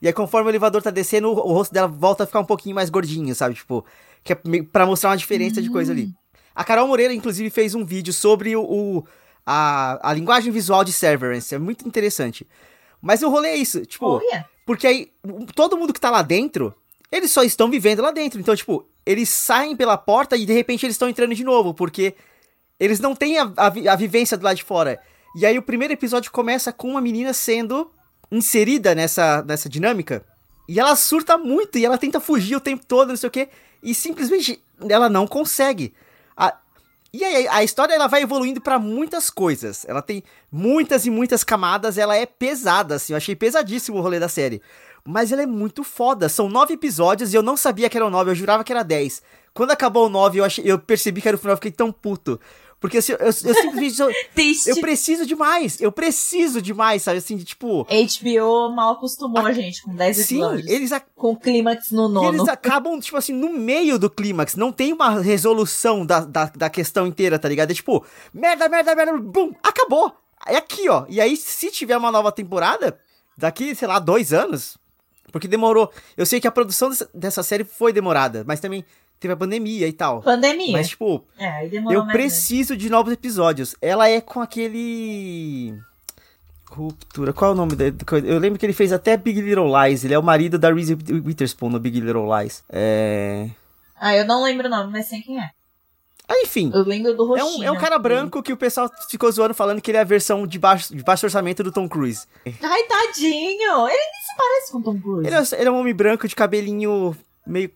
[0.00, 2.44] E aí, conforme o elevador tá descendo, o, o rosto dela volta a ficar um
[2.44, 3.54] pouquinho mais gordinho, sabe?
[3.54, 3.84] Tipo,
[4.24, 4.36] que é
[4.70, 6.12] pra mostrar uma diferença de coisa ali.
[6.54, 9.04] A Carol Moreira, inclusive, fez um vídeo sobre o, o-
[9.46, 11.54] a, a linguagem visual de Severance.
[11.54, 12.46] É muito interessante.
[13.00, 14.06] Mas o rolê é isso, tipo.
[14.06, 14.44] Olha.
[14.66, 15.10] Porque aí,
[15.54, 16.74] todo mundo que tá lá dentro,
[17.10, 18.38] eles só estão vivendo lá dentro.
[18.38, 22.14] Então, tipo, eles saem pela porta e de repente eles estão entrando de novo, porque
[22.78, 25.00] eles não têm a, a a vivência do lado de fora.
[25.34, 27.90] E aí o primeiro episódio começa com uma menina sendo
[28.30, 30.24] inserida nessa, nessa dinâmica.
[30.68, 33.48] E ela surta muito e ela tenta fugir o tempo todo, não sei o quê.
[33.82, 35.92] E simplesmente ela não consegue.
[36.36, 36.56] A-
[37.12, 39.84] e aí, a história ela vai evoluindo pra muitas coisas.
[39.86, 41.98] Ela tem muitas e muitas camadas.
[41.98, 43.12] Ela é pesada, assim.
[43.12, 44.62] Eu achei pesadíssimo o rolê da série.
[45.04, 46.28] Mas ela é muito foda.
[46.28, 48.30] São nove episódios e eu não sabia que eram nove.
[48.30, 49.20] Eu jurava que era dez.
[49.52, 51.52] Quando acabou o nove, eu, achei, eu percebi que era o final.
[51.52, 52.40] Eu fiquei tão puto.
[52.82, 54.00] Porque assim, eu, eu simplesmente.
[54.02, 54.68] eu, Triste.
[54.68, 55.80] eu preciso demais.
[55.80, 57.18] Eu preciso demais, sabe?
[57.18, 57.84] Assim, de tipo.
[57.86, 60.68] HBO mal acostumou a gente com 10 Sim, episódios.
[60.68, 62.28] eles, Com clímax no e nono.
[62.36, 64.56] eles acabam, tipo assim, no meio do clímax.
[64.56, 67.70] Não tem uma resolução da, da, da questão inteira, tá ligado?
[67.70, 68.04] É tipo,
[68.34, 70.12] merda, merda, merda, bum, acabou.
[70.44, 71.06] É aqui, ó.
[71.08, 72.98] E aí, se tiver uma nova temporada,
[73.38, 74.76] daqui, sei lá, dois anos.
[75.30, 75.88] Porque demorou.
[76.16, 78.84] Eu sei que a produção dessa, dessa série foi demorada, mas também
[79.22, 80.20] teve a pandemia e tal.
[80.22, 80.72] Pandemia.
[80.72, 83.74] Mas, tipo, É, eu preciso de novos episódios.
[83.80, 85.74] Ela é com aquele.
[86.70, 87.32] Ruptura.
[87.32, 87.84] Qual é o nome da?
[88.24, 90.04] Eu lembro que ele fez até Big Little Lies.
[90.04, 92.64] Ele é o marido da Reese Witherspoon no Big Little Lies.
[92.70, 93.50] É.
[94.00, 95.50] Ah, eu não lembro o nome, mas sei quem é.
[96.28, 96.70] Ah, enfim.
[96.74, 97.60] Eu lembro do É roxinho.
[97.60, 100.04] um, é um cara branco que o pessoal ficou zoando falando que ele é a
[100.04, 102.26] versão de baixo, de baixo orçamento do Tom Cruise.
[102.46, 103.86] Ai, tadinho!
[103.86, 105.26] Ele nem se parece com Tom Cruise.
[105.26, 107.14] Ele é, ele é um homem branco de cabelinho
[107.46, 107.70] meio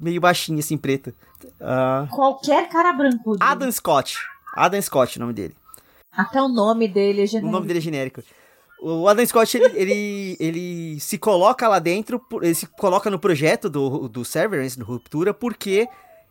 [0.00, 1.14] meio baixinho, assim, preta.
[1.60, 3.36] Uh, Qualquer cara branco.
[3.40, 4.18] Adam Scott.
[4.54, 5.54] Adam Scott, o nome dele.
[6.12, 7.48] Até o nome dele é genérico.
[7.48, 8.22] O nome dele é genérico.
[8.80, 13.68] O Adam Scott, ele, ele, ele, se coloca lá dentro, ele se coloca no projeto
[13.68, 15.88] do, do Severance, do Ruptura, porque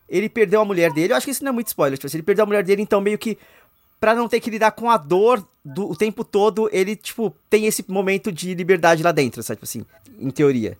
[0.07, 1.13] ele perdeu a mulher dele.
[1.13, 1.97] Eu acho que isso não é muito spoiler.
[1.97, 3.37] Tipo, ele perdeu a mulher dele, então meio que
[3.99, 7.65] para não ter que lidar com a dor do o tempo todo, ele, tipo, tem
[7.65, 9.57] esse momento de liberdade lá dentro, sabe?
[9.57, 9.85] Tipo assim,
[10.19, 10.77] em teoria.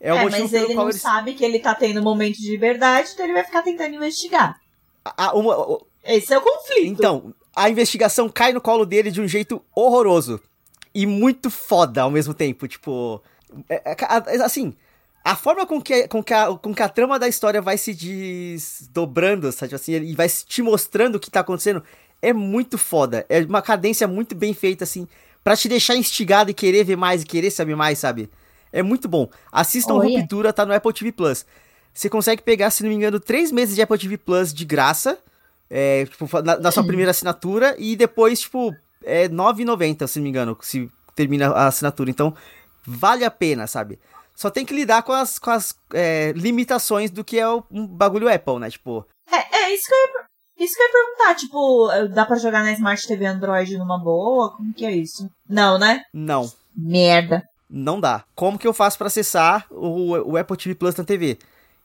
[0.00, 0.98] É, é mas ele não ele...
[0.98, 4.60] sabe que ele tá tendo um momento de liberdade, então ele vai ficar tentando investigar.
[5.04, 6.86] A, uma, Esse é o conflito.
[6.86, 10.40] Então, a investigação cai no colo dele de um jeito horroroso.
[10.94, 12.66] E muito foda ao mesmo tempo.
[12.66, 13.22] Tipo.
[13.68, 14.74] É, é, assim,
[15.24, 17.94] a forma com que, com, que a, com que a trama da história vai se
[17.94, 19.74] desdobrando, sabe?
[19.74, 21.82] Assim, e vai te mostrando o que tá acontecendo
[22.20, 23.24] é muito foda.
[23.28, 25.06] É uma cadência muito bem feita, assim,
[25.42, 28.28] para te deixar instigado e querer ver mais e querer saber mais, sabe?
[28.72, 29.28] É muito bom.
[29.50, 31.46] Assistam oh, Ruptura, tá no Apple TV Plus.
[31.92, 35.18] Você consegue pegar, se não me engano, três meses de Apple TV Plus de graça
[35.70, 40.24] é, tipo, na, na, sua primeira assinatura e depois, tipo, é R$ 9,90, se não
[40.24, 42.10] me engano, se termina a assinatura.
[42.10, 42.34] Então,
[42.86, 43.98] vale a pena, sabe?
[44.34, 47.86] Só tem que lidar com as, com as é, limitações do que é o um
[47.86, 48.70] bagulho Apple, né?
[48.70, 49.06] Tipo.
[49.30, 52.62] É, é isso que eu ia, isso que eu ia perguntar, tipo, dá pra jogar
[52.62, 54.56] na Smart TV Android numa boa?
[54.56, 55.28] Como que é isso?
[55.48, 56.02] Não, né?
[56.14, 56.50] Não.
[56.76, 57.44] Merda.
[57.68, 58.24] Não dá.
[58.34, 61.38] Como que eu faço para acessar o, o Apple TV Plus na TV?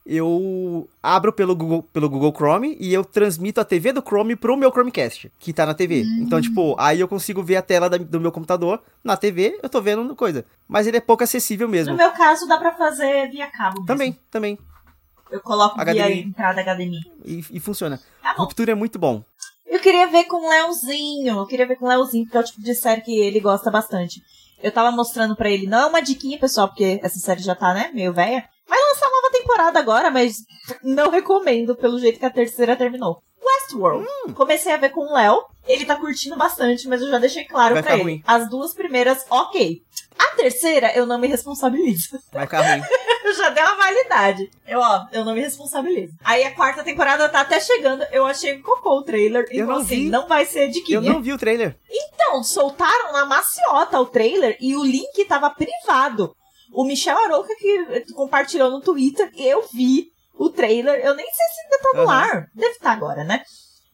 [0.06, 4.56] eu abro pelo Google, pelo Google Chrome e eu transmito a TV do Chrome pro
[4.56, 6.02] meu Chromecast, que tá na TV.
[6.02, 6.18] Hum.
[6.20, 9.68] Então, tipo, aí eu consigo ver a tela da, do meu computador na TV, eu
[9.68, 10.44] tô vendo coisa.
[10.68, 11.92] Mas ele é pouco acessível mesmo.
[11.92, 13.86] No meu caso, dá pra fazer via cabo mesmo.
[13.86, 14.58] Também, também.
[15.30, 15.94] Eu coloco HDMI.
[15.94, 17.00] via entrada HDMI.
[17.24, 17.98] E, e funciona.
[18.22, 19.24] Tá Ruptura é muito bom.
[19.66, 21.38] Eu queria ver com o Leozinho.
[21.38, 23.70] Eu queria ver com o Leozinho, porque é o tipo de série que ele gosta
[23.70, 24.22] bastante.
[24.64, 27.74] Eu tava mostrando pra ele, não é uma diquinha, pessoal, porque essa série já tá,
[27.74, 28.48] né, meio velha.
[28.66, 30.36] Vai lançar nova temporada agora, mas
[30.82, 33.22] não recomendo pelo jeito que a terceira terminou.
[33.44, 34.08] Westworld.
[34.26, 34.32] Hum.
[34.32, 35.44] Comecei a ver com o Léo.
[35.68, 38.02] Ele tá curtindo bastante, mas eu já deixei claro Vai pra ele.
[38.04, 38.22] Ruim.
[38.26, 39.82] As duas primeiras, ok.
[40.18, 42.18] A terceira, eu não me responsabilizo.
[42.32, 42.82] Vai ficar ruim.
[43.24, 44.50] eu já dei uma validade.
[44.66, 46.12] Eu, ó, eu não me responsabilizo.
[46.22, 48.04] Aí a quarta temporada tá até chegando.
[48.12, 49.46] Eu achei cocô o trailer.
[49.50, 50.10] Eu então, não assim, vi.
[50.10, 51.78] não vai ser de Eu não vi o trailer.
[51.90, 56.36] Então, soltaram na maciota o trailer e o link tava privado.
[56.70, 61.00] O Michel Aroca que compartilhou no Twitter, eu vi o trailer.
[61.02, 62.10] Eu nem sei se ainda tá no uhum.
[62.10, 62.46] ar.
[62.54, 63.42] Deve estar tá agora, né?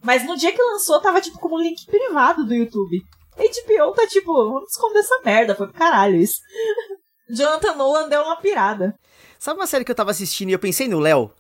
[0.03, 3.01] Mas no dia que lançou, tava tipo como link privado do YouTube.
[3.37, 6.41] HBO tá tipo, vamos esconder essa merda, foi pro caralho isso.
[7.31, 8.99] Jonathan Nolan deu uma pirada.
[9.41, 11.33] Sabe uma série que eu tava assistindo e eu pensei no Léo?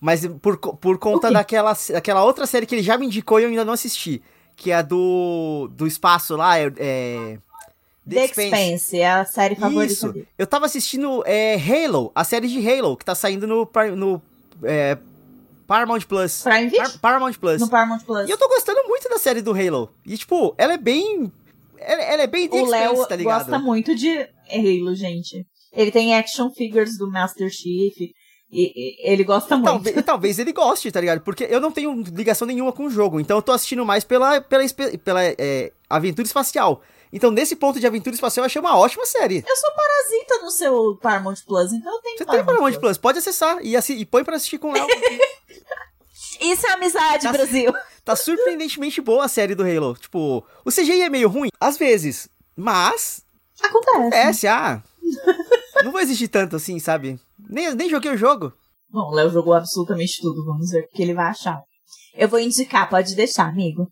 [0.00, 3.50] Mas por, por conta daquela, daquela outra série que ele já me indicou e eu
[3.50, 4.22] ainda não assisti.
[4.56, 6.72] Que é a do, do espaço lá, é...
[6.78, 7.38] é
[8.08, 8.46] The, The Expanse.
[8.46, 8.98] Expanse.
[8.98, 10.12] é a série favorita Isso.
[10.12, 10.28] Dele.
[10.38, 14.22] Eu tava assistindo é, Halo, a série de Halo, que tá saindo no, no
[14.62, 14.96] é,
[15.66, 16.42] Paramount Plus.
[16.42, 17.60] Prime Par Paramount Plus.
[17.60, 18.26] No Paramount Plus.
[18.26, 19.92] E eu tô gostando muito da série do Halo.
[20.06, 21.30] E, tipo, ela é bem...
[21.78, 23.40] Ela, ela é bem The o Léo tá ligado?
[23.40, 25.46] gosta muito de Halo, gente.
[25.74, 27.94] Ele tem action figures do Master Chief.
[28.50, 29.66] E, e, ele gosta muito.
[29.66, 31.20] Talvez, talvez, ele goste, tá ligado?
[31.20, 33.18] Porque eu não tenho ligação nenhuma com o jogo.
[33.18, 34.64] Então eu tô assistindo mais pela, pela,
[35.02, 36.80] pela é, aventura espacial.
[37.12, 39.44] Então, nesse ponto de aventura espacial, eu achei uma ótima série.
[39.46, 42.80] Eu sou parasita no seu Paramount Plus, então eu tenho Você Paramount tem Paramount Plus.
[42.80, 42.98] Plus.
[42.98, 44.86] Pode acessar e, assim, e põe pra assistir com o Léo.
[46.40, 47.72] Isso é amizade, tá, Brasil.
[48.04, 49.96] Tá surpreendentemente boa a série do Halo.
[49.96, 53.24] Tipo, o CGI é meio ruim, às vezes, mas...
[53.62, 53.96] Acontece.
[53.96, 54.82] Acontece, ah.
[55.84, 57.18] não vou exigir tanto assim, sabe?
[57.38, 58.52] Nem, nem joguei o jogo.
[58.90, 61.60] Bom, o Léo jogou absolutamente tudo, vamos ver o que ele vai achar.
[62.14, 63.90] Eu vou indicar, pode deixar, amigo.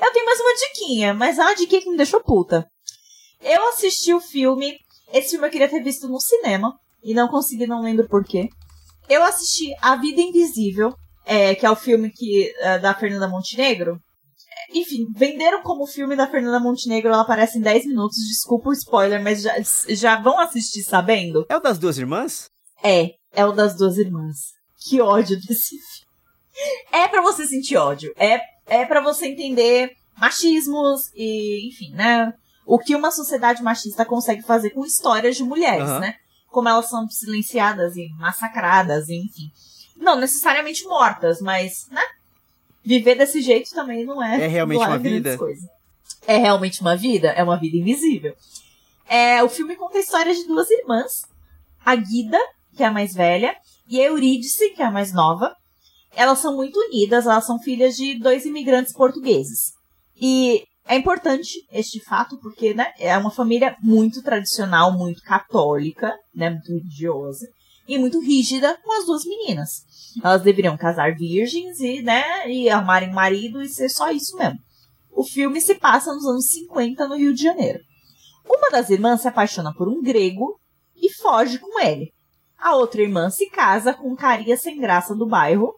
[0.00, 2.66] Eu tenho mais uma diquinha, mas é uma diquinha que me deixou puta.
[3.40, 4.76] Eu assisti o filme.
[5.12, 6.74] Esse filme eu queria ter visto no cinema.
[7.02, 8.48] E não consegui, não lembro porquê.
[9.08, 10.94] Eu assisti A Vida Invisível,
[11.24, 13.98] é, que é o filme que, é, da Fernanda Montenegro.
[14.72, 18.16] Enfim, venderam como filme da Fernanda Montenegro, ela aparece em 10 minutos.
[18.28, 19.54] Desculpa o spoiler, mas já,
[19.88, 21.44] já vão assistir sabendo?
[21.48, 22.48] É o das duas irmãs?
[22.82, 24.36] É, é o das duas irmãs.
[24.78, 26.10] Que ódio desse filme.
[26.92, 28.12] É para você sentir ódio.
[28.16, 28.40] É
[28.70, 32.32] é para você entender machismos e, enfim, né?
[32.64, 35.98] O que uma sociedade machista consegue fazer com histórias de mulheres, uhum.
[35.98, 36.14] né?
[36.48, 39.50] Como elas são silenciadas e massacradas, e, enfim.
[39.96, 42.02] Não necessariamente mortas, mas, né?
[42.84, 44.44] Viver desse jeito também não é.
[44.44, 45.36] É realmente uma vida?
[45.36, 45.68] Coisa.
[46.26, 47.28] É realmente uma vida?
[47.28, 48.34] É uma vida invisível.
[49.08, 51.22] É, o filme conta a história de duas irmãs.
[51.84, 52.38] A Guida,
[52.76, 53.54] que é a mais velha,
[53.88, 55.54] e a Eurídice, que é a mais nova
[56.14, 59.72] elas são muito unidas, elas são filhas de dois imigrantes portugueses.
[60.20, 66.50] E é importante este fato porque, né, é uma família muito tradicional, muito católica, né,
[66.50, 67.46] muito religiosa.
[67.88, 69.84] e muito rígida com as duas meninas.
[70.22, 74.58] Elas deveriam casar virgens e, né, e armarem marido e ser só isso mesmo.
[75.10, 77.78] O filme se passa nos anos 50 no Rio de Janeiro.
[78.48, 80.58] Uma das irmãs se apaixona por um grego
[80.96, 82.12] e foge com ele.
[82.58, 85.74] A outra irmã se casa com um carinha sem graça do bairro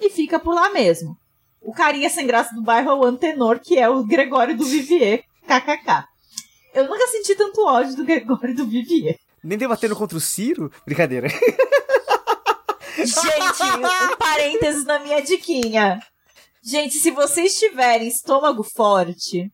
[0.00, 1.16] e fica por lá mesmo.
[1.60, 5.22] O carinha sem graça do bairro é o antenor, que é o Gregório do Vivier,
[5.46, 6.04] kkk.
[6.74, 9.16] Eu nunca senti tanto ódio do Gregório do Vivier.
[9.42, 10.70] Nem debatendo contra o Ciro?
[10.86, 11.28] Brincadeira.
[13.06, 13.62] Gente,
[14.12, 16.00] um parênteses na minha diquinha.
[16.62, 19.50] Gente, se vocês tiverem estômago forte,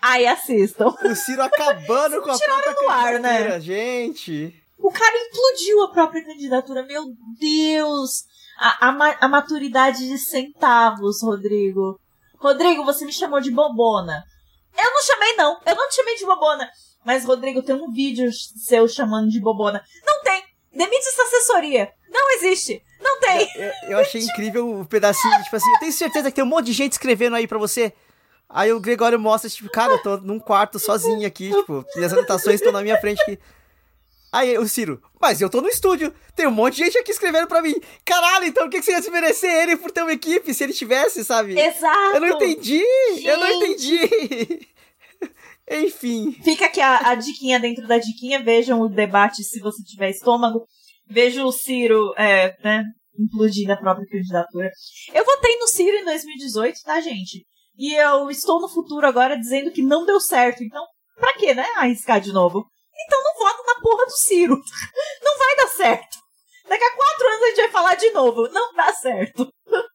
[0.00, 0.94] aí assistam.
[1.04, 3.60] O Ciro acabando com a Tiraram do ar, né?
[3.60, 4.54] gente.
[4.78, 7.04] O cara implodiu a própria candidatura, meu
[7.38, 8.24] Deus!
[8.58, 11.98] A, a, ma- a maturidade de centavos, Rodrigo.
[12.38, 14.24] Rodrigo, você me chamou de bobona.
[14.76, 15.60] Eu não chamei, não.
[15.66, 16.68] Eu não te chamei de bobona.
[17.04, 19.84] Mas, Rodrigo, tem um vídeo seu chamando de bobona.
[20.04, 20.42] Não tem!
[20.72, 21.92] Demite essa assessoria!
[22.12, 22.82] Não existe!
[23.00, 23.48] Não tem!
[23.56, 26.66] Eu, eu achei incrível o pedacinho, tipo assim, eu tenho certeza que tem um monte
[26.66, 27.92] de gente escrevendo aí pra você.
[28.48, 32.56] Aí o Gregório mostra, tipo, cara, eu tô num quarto sozinho aqui, tipo, minhas anotações
[32.56, 33.38] estão na minha frente aqui.
[34.30, 37.46] Aí o Ciro, mas eu tô no estúdio, tem um monte de gente aqui escrevendo
[37.46, 37.74] pra mim.
[38.04, 40.72] Caralho, então o que, que você ia desmerecer ele por ter uma equipe, se ele
[40.72, 41.58] tivesse, sabe?
[41.58, 42.14] Exato!
[42.14, 42.82] Eu não entendi!
[43.24, 44.68] Eu não entendi!
[45.70, 46.36] Enfim.
[46.42, 48.42] Fica aqui a, a diquinha dentro da diquinha.
[48.42, 50.66] Vejam o debate se você tiver estômago.
[51.12, 52.84] Veja o Ciro, é, né,
[53.18, 54.70] implodindo a própria candidatura.
[55.12, 57.44] Eu votei no Ciro em 2018, tá, gente?
[57.76, 60.62] E eu estou no futuro agora dizendo que não deu certo.
[60.64, 60.84] Então,
[61.16, 62.64] pra que, né, arriscar de novo?
[63.06, 64.54] Então não vota na porra do Ciro.
[65.22, 66.18] Não vai dar certo.
[66.68, 68.48] Daqui a quatro anos a gente vai falar de novo.
[68.48, 69.48] Não dá certo.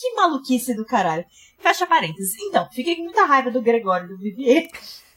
[0.00, 1.24] Que maluquice do caralho.
[1.58, 2.32] Fecha parênteses.
[2.42, 4.68] Então, fiquei com muita raiva do Gregório do Vivier,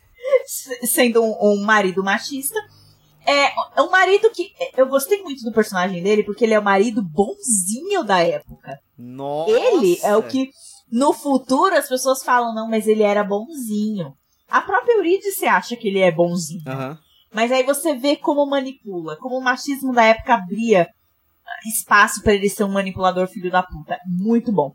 [0.89, 2.59] sendo um, um marido machista.
[3.25, 4.51] É é um marido que.
[4.75, 8.79] Eu gostei muito do personagem dele, porque ele é o marido bonzinho da época.
[8.97, 9.51] Nossa.
[9.51, 10.49] Ele é o que.
[10.91, 14.13] No futuro as pessoas falam, não, mas ele era bonzinho.
[14.49, 16.63] A própria Eurídice acha que ele é bonzinho.
[16.67, 16.97] Aham.
[17.33, 20.89] Mas aí você vê como manipula, como o machismo da época abria
[21.65, 23.97] espaço pra ele ser um manipulador filho da puta.
[24.05, 24.73] Muito bom.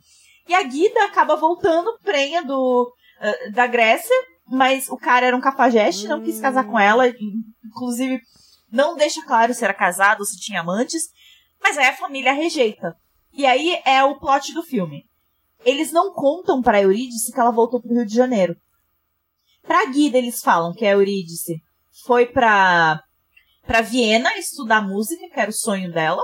[0.48, 2.90] E a Guida acaba voltando prenha do,
[3.20, 4.14] eh, da Grécia,
[4.48, 8.20] mas o cara era um cafajeste, não quis casar com ela, in- inclusive
[8.70, 11.04] não deixa claro se era casado ou se tinha amantes,
[11.62, 12.94] mas aí a família rejeita.
[13.32, 15.04] E aí é o plot do filme.
[15.64, 18.56] Eles não contam pra Eurídice que ela voltou pro Rio de Janeiro.
[19.62, 21.60] Pra Guida eles falam que a Eurídice
[22.04, 23.00] foi pra,
[23.66, 26.22] pra Viena estudar música, que era o sonho dela.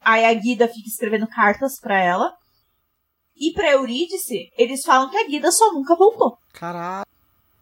[0.00, 2.32] Aí a Guida fica escrevendo cartas pra ela.
[3.36, 6.36] E pra Eurídice, eles falam que a Guida só nunca voltou.
[6.52, 7.06] Caralho.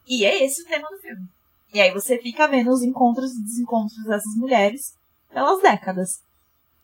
[0.08, 1.28] E é esse o tema do filme.
[1.72, 4.96] E aí você fica vendo os encontros e desencontros dessas mulheres
[5.30, 6.22] pelas décadas.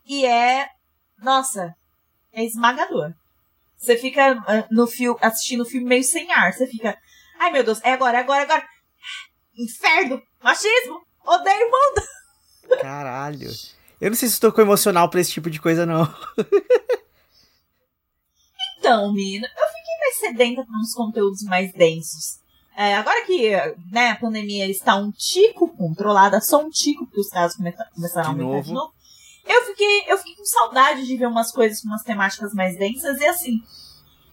[0.05, 0.69] E é.
[1.17, 1.75] Nossa,
[2.31, 3.13] é esmagador.
[3.77, 6.53] Você fica ah, no filme, assistindo o filme meio sem ar.
[6.53, 6.97] Você fica.
[7.39, 8.67] Ai meu Deus, é agora, é agora, é agora.
[9.57, 10.21] Inferno!
[10.43, 11.01] Machismo!
[11.25, 12.07] Odeio o mundo!
[12.81, 13.49] Caralho.
[13.99, 16.03] Eu não sei se estou com emocional pra esse tipo de coisa, não.
[18.77, 22.39] Então, mina, eu fiquei mais sedenta por uns conteúdos mais densos.
[22.77, 23.51] É, agora que
[23.91, 28.27] né, a pandemia está um tico controlada, só um tico, porque os casos come- começaram
[28.27, 28.91] a aumentar de novo.
[29.45, 33.19] Eu fiquei, eu fiquei com saudade de ver umas coisas com umas temáticas mais densas.
[33.21, 33.61] E assim,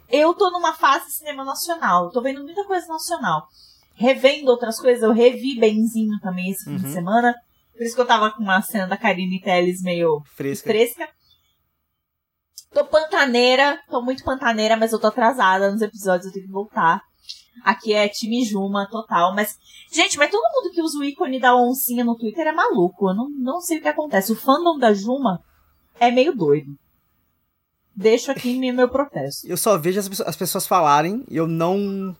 [0.09, 2.11] eu tô numa fase de cinema nacional.
[2.11, 3.47] Tô vendo muita coisa nacional.
[3.95, 6.93] Revendo outras coisas, eu revi Benzinho também esse fim de Uhum.
[6.93, 7.35] semana.
[7.77, 10.67] Por isso que eu tava com uma cena da Karine Telles meio Fresca.
[10.69, 11.09] fresca.
[12.73, 17.03] Tô pantaneira, tô muito pantaneira, mas eu tô atrasada nos episódios, eu tenho que voltar.
[17.65, 19.57] Aqui é time Juma total, mas.
[19.93, 23.11] Gente, mas todo mundo que usa o ícone da oncinha no Twitter é maluco.
[23.11, 24.33] Eu não, não sei o que acontece.
[24.33, 25.41] O fandom da Juma
[26.01, 26.75] é meio doido.
[27.95, 29.47] Deixo aqui meu, meu protesto.
[29.47, 32.17] Eu só vejo as, pessoas- as pessoas falarem e eu não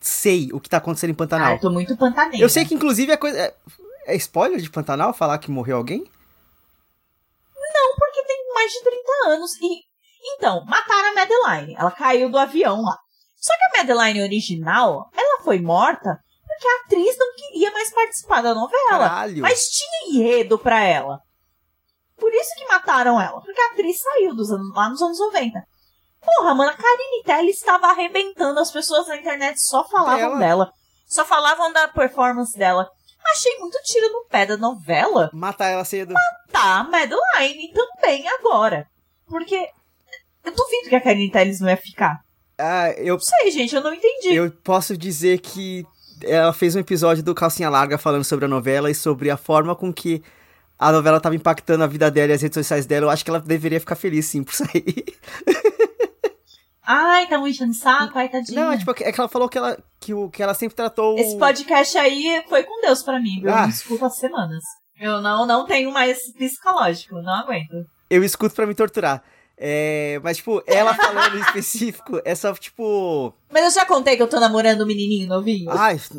[0.00, 1.52] sei o que tá acontecendo em Ah, Pantanal.
[1.52, 2.42] eu tô muito pantaneira.
[2.42, 3.38] eu sei que, inclusive, é coisa.
[3.38, 3.54] É,
[4.06, 5.98] é spoiler de Pantanal falar que morreu alguém?
[7.74, 9.52] Não, porque tem mais de 30 anos.
[9.60, 9.84] E.
[10.36, 11.74] Então, mataram a Madeline.
[11.78, 12.98] Ela caiu do avião lá.
[13.40, 18.42] Só que a Madeline original, ela foi morta porque a atriz não queria mais participar
[18.42, 19.08] da novela.
[19.08, 19.42] Caralho.
[19.42, 21.20] Mas tinha enredo pra ela.
[22.18, 23.40] Por isso que mataram ela.
[23.40, 25.58] Porque a atriz saiu dos anos, lá nos anos 90.
[26.20, 28.60] Porra, mano, a Karine Telles estava arrebentando.
[28.60, 30.38] As pessoas na internet só falavam Dela.
[30.38, 30.72] dela.
[31.06, 32.86] Só falavam da performance dela.
[33.32, 35.30] Achei muito tiro no pé da novela.
[35.32, 36.12] Matar ela cedo.
[36.52, 38.86] Tá, Madeline também agora.
[39.26, 39.70] Porque
[40.44, 42.20] eu duvido que a Karine Telles não ia ficar.
[42.60, 44.34] Ah, eu, Não sei, gente, eu não entendi.
[44.34, 45.84] eu posso dizer que
[46.22, 49.74] ela fez um episódio do Calcinha Larga falando sobre a novela e sobre a forma
[49.74, 50.22] com que
[50.78, 53.30] a novela tava impactando a vida dela e as redes sociais dela, eu acho que
[53.30, 55.04] ela deveria ficar feliz sim por sair.
[56.92, 58.64] Ai, tá muito enchendo o saco, ai, tadinha.
[58.64, 61.16] Não, é tipo, é que ela falou que ela, que, o, que ela sempre tratou.
[61.16, 63.54] Esse podcast aí foi com Deus pra mim, viu?
[63.54, 63.66] Ah.
[63.66, 64.64] Me escuto há semanas.
[64.98, 67.86] Eu não, não tenho mais psicológico, não aguento.
[68.08, 69.22] Eu escuto pra me torturar.
[69.62, 73.34] É, mas, tipo, ela falando em específico, é só, tipo.
[73.52, 75.70] Mas eu já contei que eu tô namorando um menininho novinho.
[75.70, 75.98] Ai.
[75.98, 76.14] que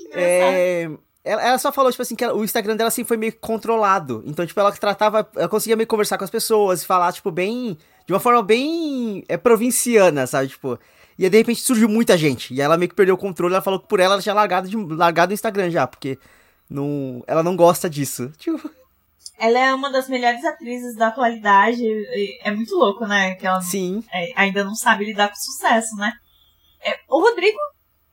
[0.00, 0.14] engraçado.
[0.14, 0.90] É,
[1.22, 4.22] ela, ela só falou, tipo assim, que ela- o Instagram dela assim foi meio controlado.
[4.26, 5.28] Então, tipo, ela tratava.
[5.36, 7.76] Ela conseguia meio conversar com as pessoas, falar, tipo, bem.
[8.06, 10.48] De uma forma bem é, provinciana, sabe?
[10.48, 10.78] Tipo.
[11.18, 12.54] E aí, de repente, surgiu muita gente.
[12.54, 13.52] E ela meio que perdeu o controle.
[13.52, 16.18] Ela falou que por ela ela tinha largado, de, largado o Instagram já, porque
[16.68, 18.32] não, ela não gosta disso.
[18.38, 18.70] Tipo,
[19.40, 21.82] Ela é uma das melhores atrizes da atualidade.
[22.42, 23.34] É muito louco, né?
[23.36, 24.04] Que ela sim.
[24.12, 26.12] é, ainda não sabe lidar com sucesso, né?
[26.84, 27.58] É, o Rodrigo.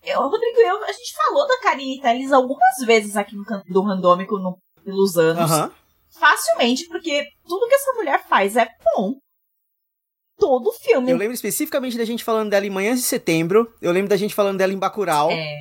[0.04, 3.44] eu- O Rodrigo e eu, a gente falou da Karine Telles algumas vezes aqui no
[3.44, 5.52] canto do Randômico no, pelos anos.
[6.18, 9.16] Facilmente, porque tudo que essa mulher faz é bom.
[10.40, 11.12] Todo filme.
[11.12, 13.74] Eu lembro especificamente da gente falando dela em Manhãs de Setembro.
[13.82, 15.30] Eu lembro da gente falando dela em Bacurau.
[15.32, 15.56] É.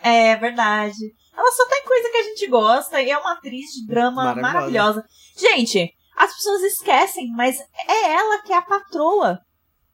[0.00, 0.94] É verdade.
[1.38, 4.52] Ela só tem coisa que a gente gosta e é uma atriz de drama Maravilhosa.
[4.52, 5.04] maravilhosa.
[5.36, 9.38] Gente, as pessoas esquecem, mas é ela que é a patroa,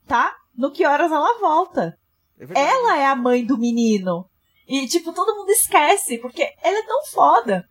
[0.06, 0.34] tá?
[0.56, 1.98] No que horas ela volta.
[2.38, 2.60] É.
[2.60, 4.26] Ela é a mãe do menino.
[4.66, 7.68] E, tipo, todo mundo esquece, porque ela é tão foda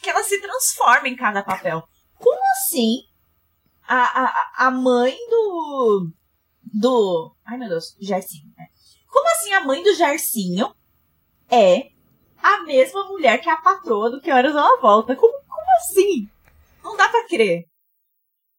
[0.00, 1.82] que ela se transforma em cada papel.
[2.14, 3.00] Como assim
[3.88, 6.12] a, a, a mãe do.
[6.62, 7.36] Do.
[7.44, 8.66] Ai, meu Deus, Jarcinho, né?
[9.10, 10.72] Como assim a mãe do Jarcinho
[11.50, 11.90] é
[12.42, 15.14] a mesma mulher que é a patroa do Que Horas Ela Volta?
[15.16, 16.28] Como, como assim?
[16.82, 17.64] Não dá pra crer.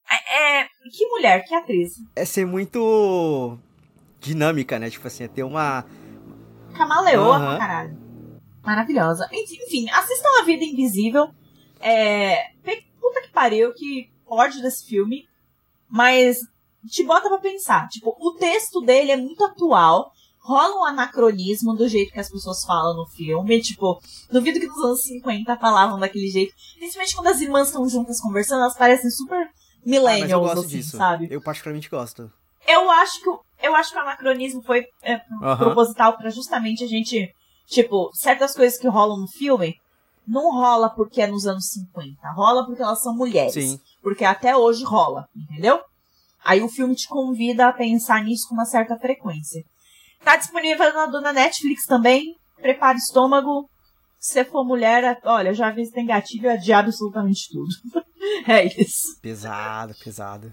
[0.10, 1.94] É, é- que mulher, que atriz.
[2.16, 3.58] É ser muito
[4.20, 4.90] dinâmica, né?
[4.90, 5.86] Tipo assim, é ter uma.
[6.76, 7.48] Camaleoa Aham.
[7.58, 7.98] pra caralho.
[8.64, 9.28] Maravilhosa.
[9.32, 11.30] Enfim, assistam A Vida Invisível.
[11.80, 12.52] É.
[13.00, 15.26] Puta que pariu, que ódio desse filme.
[15.90, 16.38] Mas
[16.90, 17.88] te bota pra pensar.
[17.88, 20.12] Tipo, o texto dele é muito atual.
[20.48, 23.62] Rola um anacronismo do jeito que as pessoas falam no filme.
[23.62, 26.54] Tipo, duvido que nos anos 50 falavam daquele jeito.
[26.78, 29.52] Principalmente quando as irmãs estão juntas conversando, elas parecem super Ah, mas
[29.84, 30.96] eu millennials, gosto assim, disso.
[30.96, 31.28] sabe?
[31.30, 32.32] Eu particularmente gosto.
[32.66, 35.20] Eu acho que o, eu acho que o anacronismo foi é,
[35.58, 37.30] proposital pra justamente a gente,
[37.68, 39.76] tipo, certas coisas que rolam no filme
[40.26, 43.54] não rola porque é nos anos 50, rola porque elas são mulheres.
[43.54, 43.80] Sim.
[44.02, 45.82] Porque até hoje rola, entendeu?
[46.44, 49.62] Aí o filme te convida a pensar nisso com uma certa frequência.
[50.24, 52.36] Tá disponível na, na Netflix também.
[52.62, 53.70] Prepare o estômago.
[54.20, 57.70] Se for mulher, olha, já vi se tem gatilho, é de absolutamente tudo.
[58.48, 59.20] é isso.
[59.22, 60.52] Pesado, pesado.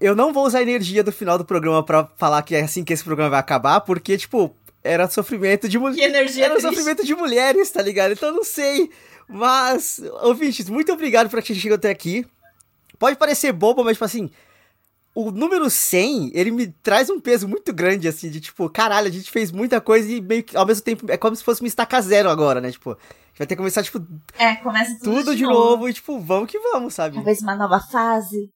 [0.00, 2.82] Eu não vou usar a energia do final do programa pra falar que é assim
[2.82, 6.08] que esse programa vai acabar, porque, tipo, era sofrimento de Que mulher.
[6.08, 6.68] energia Era triste.
[6.70, 8.12] sofrimento de mulheres, tá ligado?
[8.12, 8.90] Então não sei.
[9.28, 12.26] Mas, ouvintes, muito obrigado por quem chegou até aqui.
[12.98, 14.30] Pode parecer bobo, mas, tipo assim,
[15.14, 19.10] o número 100, ele me traz um peso muito grande, assim, de tipo, caralho, a
[19.10, 21.68] gente fez muita coisa e meio que, ao mesmo tempo, é como se fosse uma
[21.68, 22.70] estaca zero agora, né?
[22.70, 24.00] Tipo, a gente vai ter que começar, tipo,
[24.38, 27.16] É, começa tudo, tudo de novo e, tipo, vamos que vamos, sabe?
[27.16, 28.50] Talvez uma nova fase.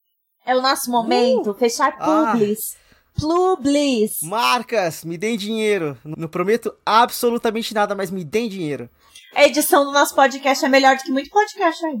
[0.45, 1.53] É o nosso momento.
[1.55, 2.31] fechar Ah.
[2.31, 2.75] publis.
[3.19, 4.11] Publis.
[4.23, 5.97] Marcas, me deem dinheiro.
[6.03, 8.89] Não prometo absolutamente nada, mas me deem dinheiro.
[9.33, 11.99] A edição do nosso podcast é melhor do que muito podcast aí.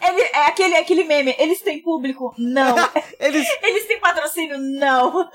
[0.00, 1.34] Ele, é aquele, aquele meme.
[1.38, 2.34] Eles têm público?
[2.38, 2.74] Não.
[3.18, 4.58] Eles, Eles têm patrocínio?
[4.58, 5.28] Não.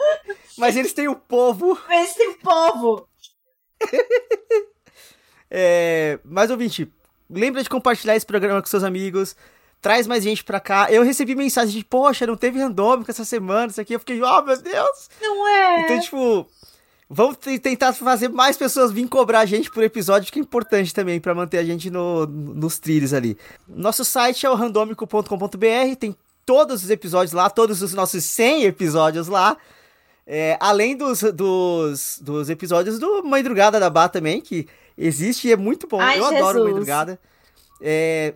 [0.58, 1.80] mas eles têm o povo.
[1.90, 3.08] Eles têm povo.
[5.50, 6.92] É, mas, ouvinte,
[7.30, 9.36] lembra de compartilhar esse programa com seus amigos.
[9.80, 10.92] Traz mais gente pra cá.
[10.92, 13.94] Eu recebi mensagem de, poxa, não teve randômico essa semana, isso aqui.
[13.94, 15.10] Eu fiquei, oh, meu Deus.
[15.22, 15.82] Não é?
[15.82, 16.48] Então, tipo,
[17.10, 20.94] vamos te- tentar fazer mais pessoas virem cobrar a gente por episódio, que é importante
[20.94, 23.38] também pra manter a gente no- nos trilhos ali.
[23.68, 29.28] Nosso site é o randomico.com.br, tem todos os episódios lá, todos os nossos 100 episódios
[29.28, 29.58] lá.
[30.26, 35.54] É, além dos, dos, dos episódios do Mãe Drugada da Bá também, que existe e
[35.54, 36.02] é muito bom.
[36.02, 36.76] Ai, eu adoro Jesus.
[36.76, 37.20] Drugada.
[37.82, 38.34] É,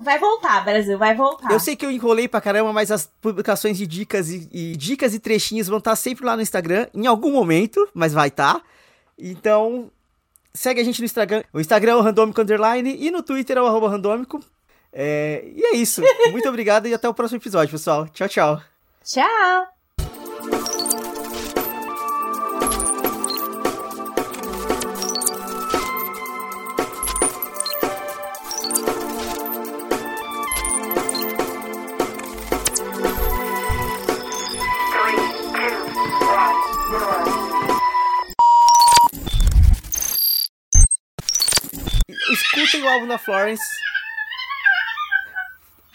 [0.00, 0.98] Vai voltar, Brasil.
[0.98, 1.52] Vai voltar.
[1.52, 5.14] eu sei que eu enrolei pra caramba, mas as publicações de dicas e, e dicas
[5.14, 8.60] e trechinhos vão estar sempre lá no Instagram, em algum momento, mas vai estar.
[9.18, 9.90] Então,
[10.52, 11.44] segue a gente no Instagram.
[11.52, 14.40] O Instagram é o Randômico Underline e no Twitter é o arroba Randômico.
[14.92, 16.02] É, e é isso.
[16.30, 18.08] Muito obrigado e até o próximo episódio, pessoal.
[18.08, 18.62] Tchau, tchau.
[19.04, 19.73] Tchau.
[42.84, 43.64] O álbum da Florence.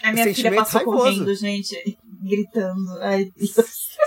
[0.04, 0.98] A minha filha passou raivoso.
[0.98, 3.00] correndo, gente, gritando.
[3.02, 3.32] Ai.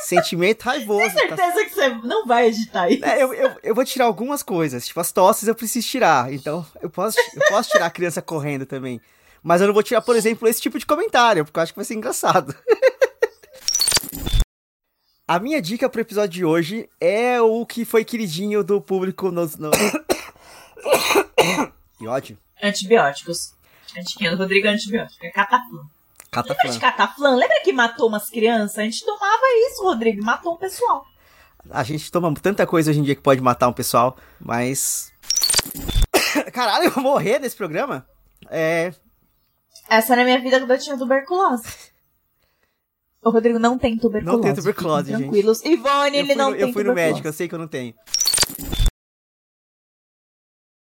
[0.01, 1.14] Sentimento raivoso.
[1.14, 3.05] Tenho tá certeza que você não vai editar isso.
[3.05, 4.87] É, eu, eu, eu vou tirar algumas coisas.
[4.87, 6.33] Tipo, as tosses eu preciso tirar.
[6.33, 9.01] Então, eu posso, eu posso tirar a criança correndo também.
[9.43, 11.78] Mas eu não vou tirar, por exemplo, esse tipo de comentário, porque eu acho que
[11.78, 12.55] vai ser engraçado.
[15.26, 19.57] A minha dica pro episódio de hoje é o que foi queridinho do público nos.
[19.57, 19.70] No...
[21.97, 22.37] Que ódio.
[22.62, 23.54] Antibióticos.
[23.96, 25.24] Antiquinho do Rodrigo é antibiótico.
[25.26, 25.80] É cataflã.
[26.34, 26.78] Lembra de Cataflã.
[26.78, 27.36] cataflã?
[27.36, 28.78] Lembra que matou umas crianças?
[28.78, 30.24] A gente tomava isso, Rodrigo.
[30.24, 31.04] Matou um pessoal.
[31.70, 35.12] A gente toma tanta coisa hoje em dia que pode matar um pessoal, mas.
[36.52, 38.06] Caralho, eu vou morrer nesse programa?
[38.48, 38.92] É.
[39.88, 41.64] Essa era a minha vida quando eu tinha tuberculose.
[43.22, 44.36] O Rodrigo não tem tuberculose.
[44.36, 45.22] Não tem tuberculose, gente.
[45.22, 45.62] Tranquilos.
[45.64, 47.68] Ivone, Eu ele não no, tem eu fui no médico, eu sei que eu não
[47.68, 47.94] tenho.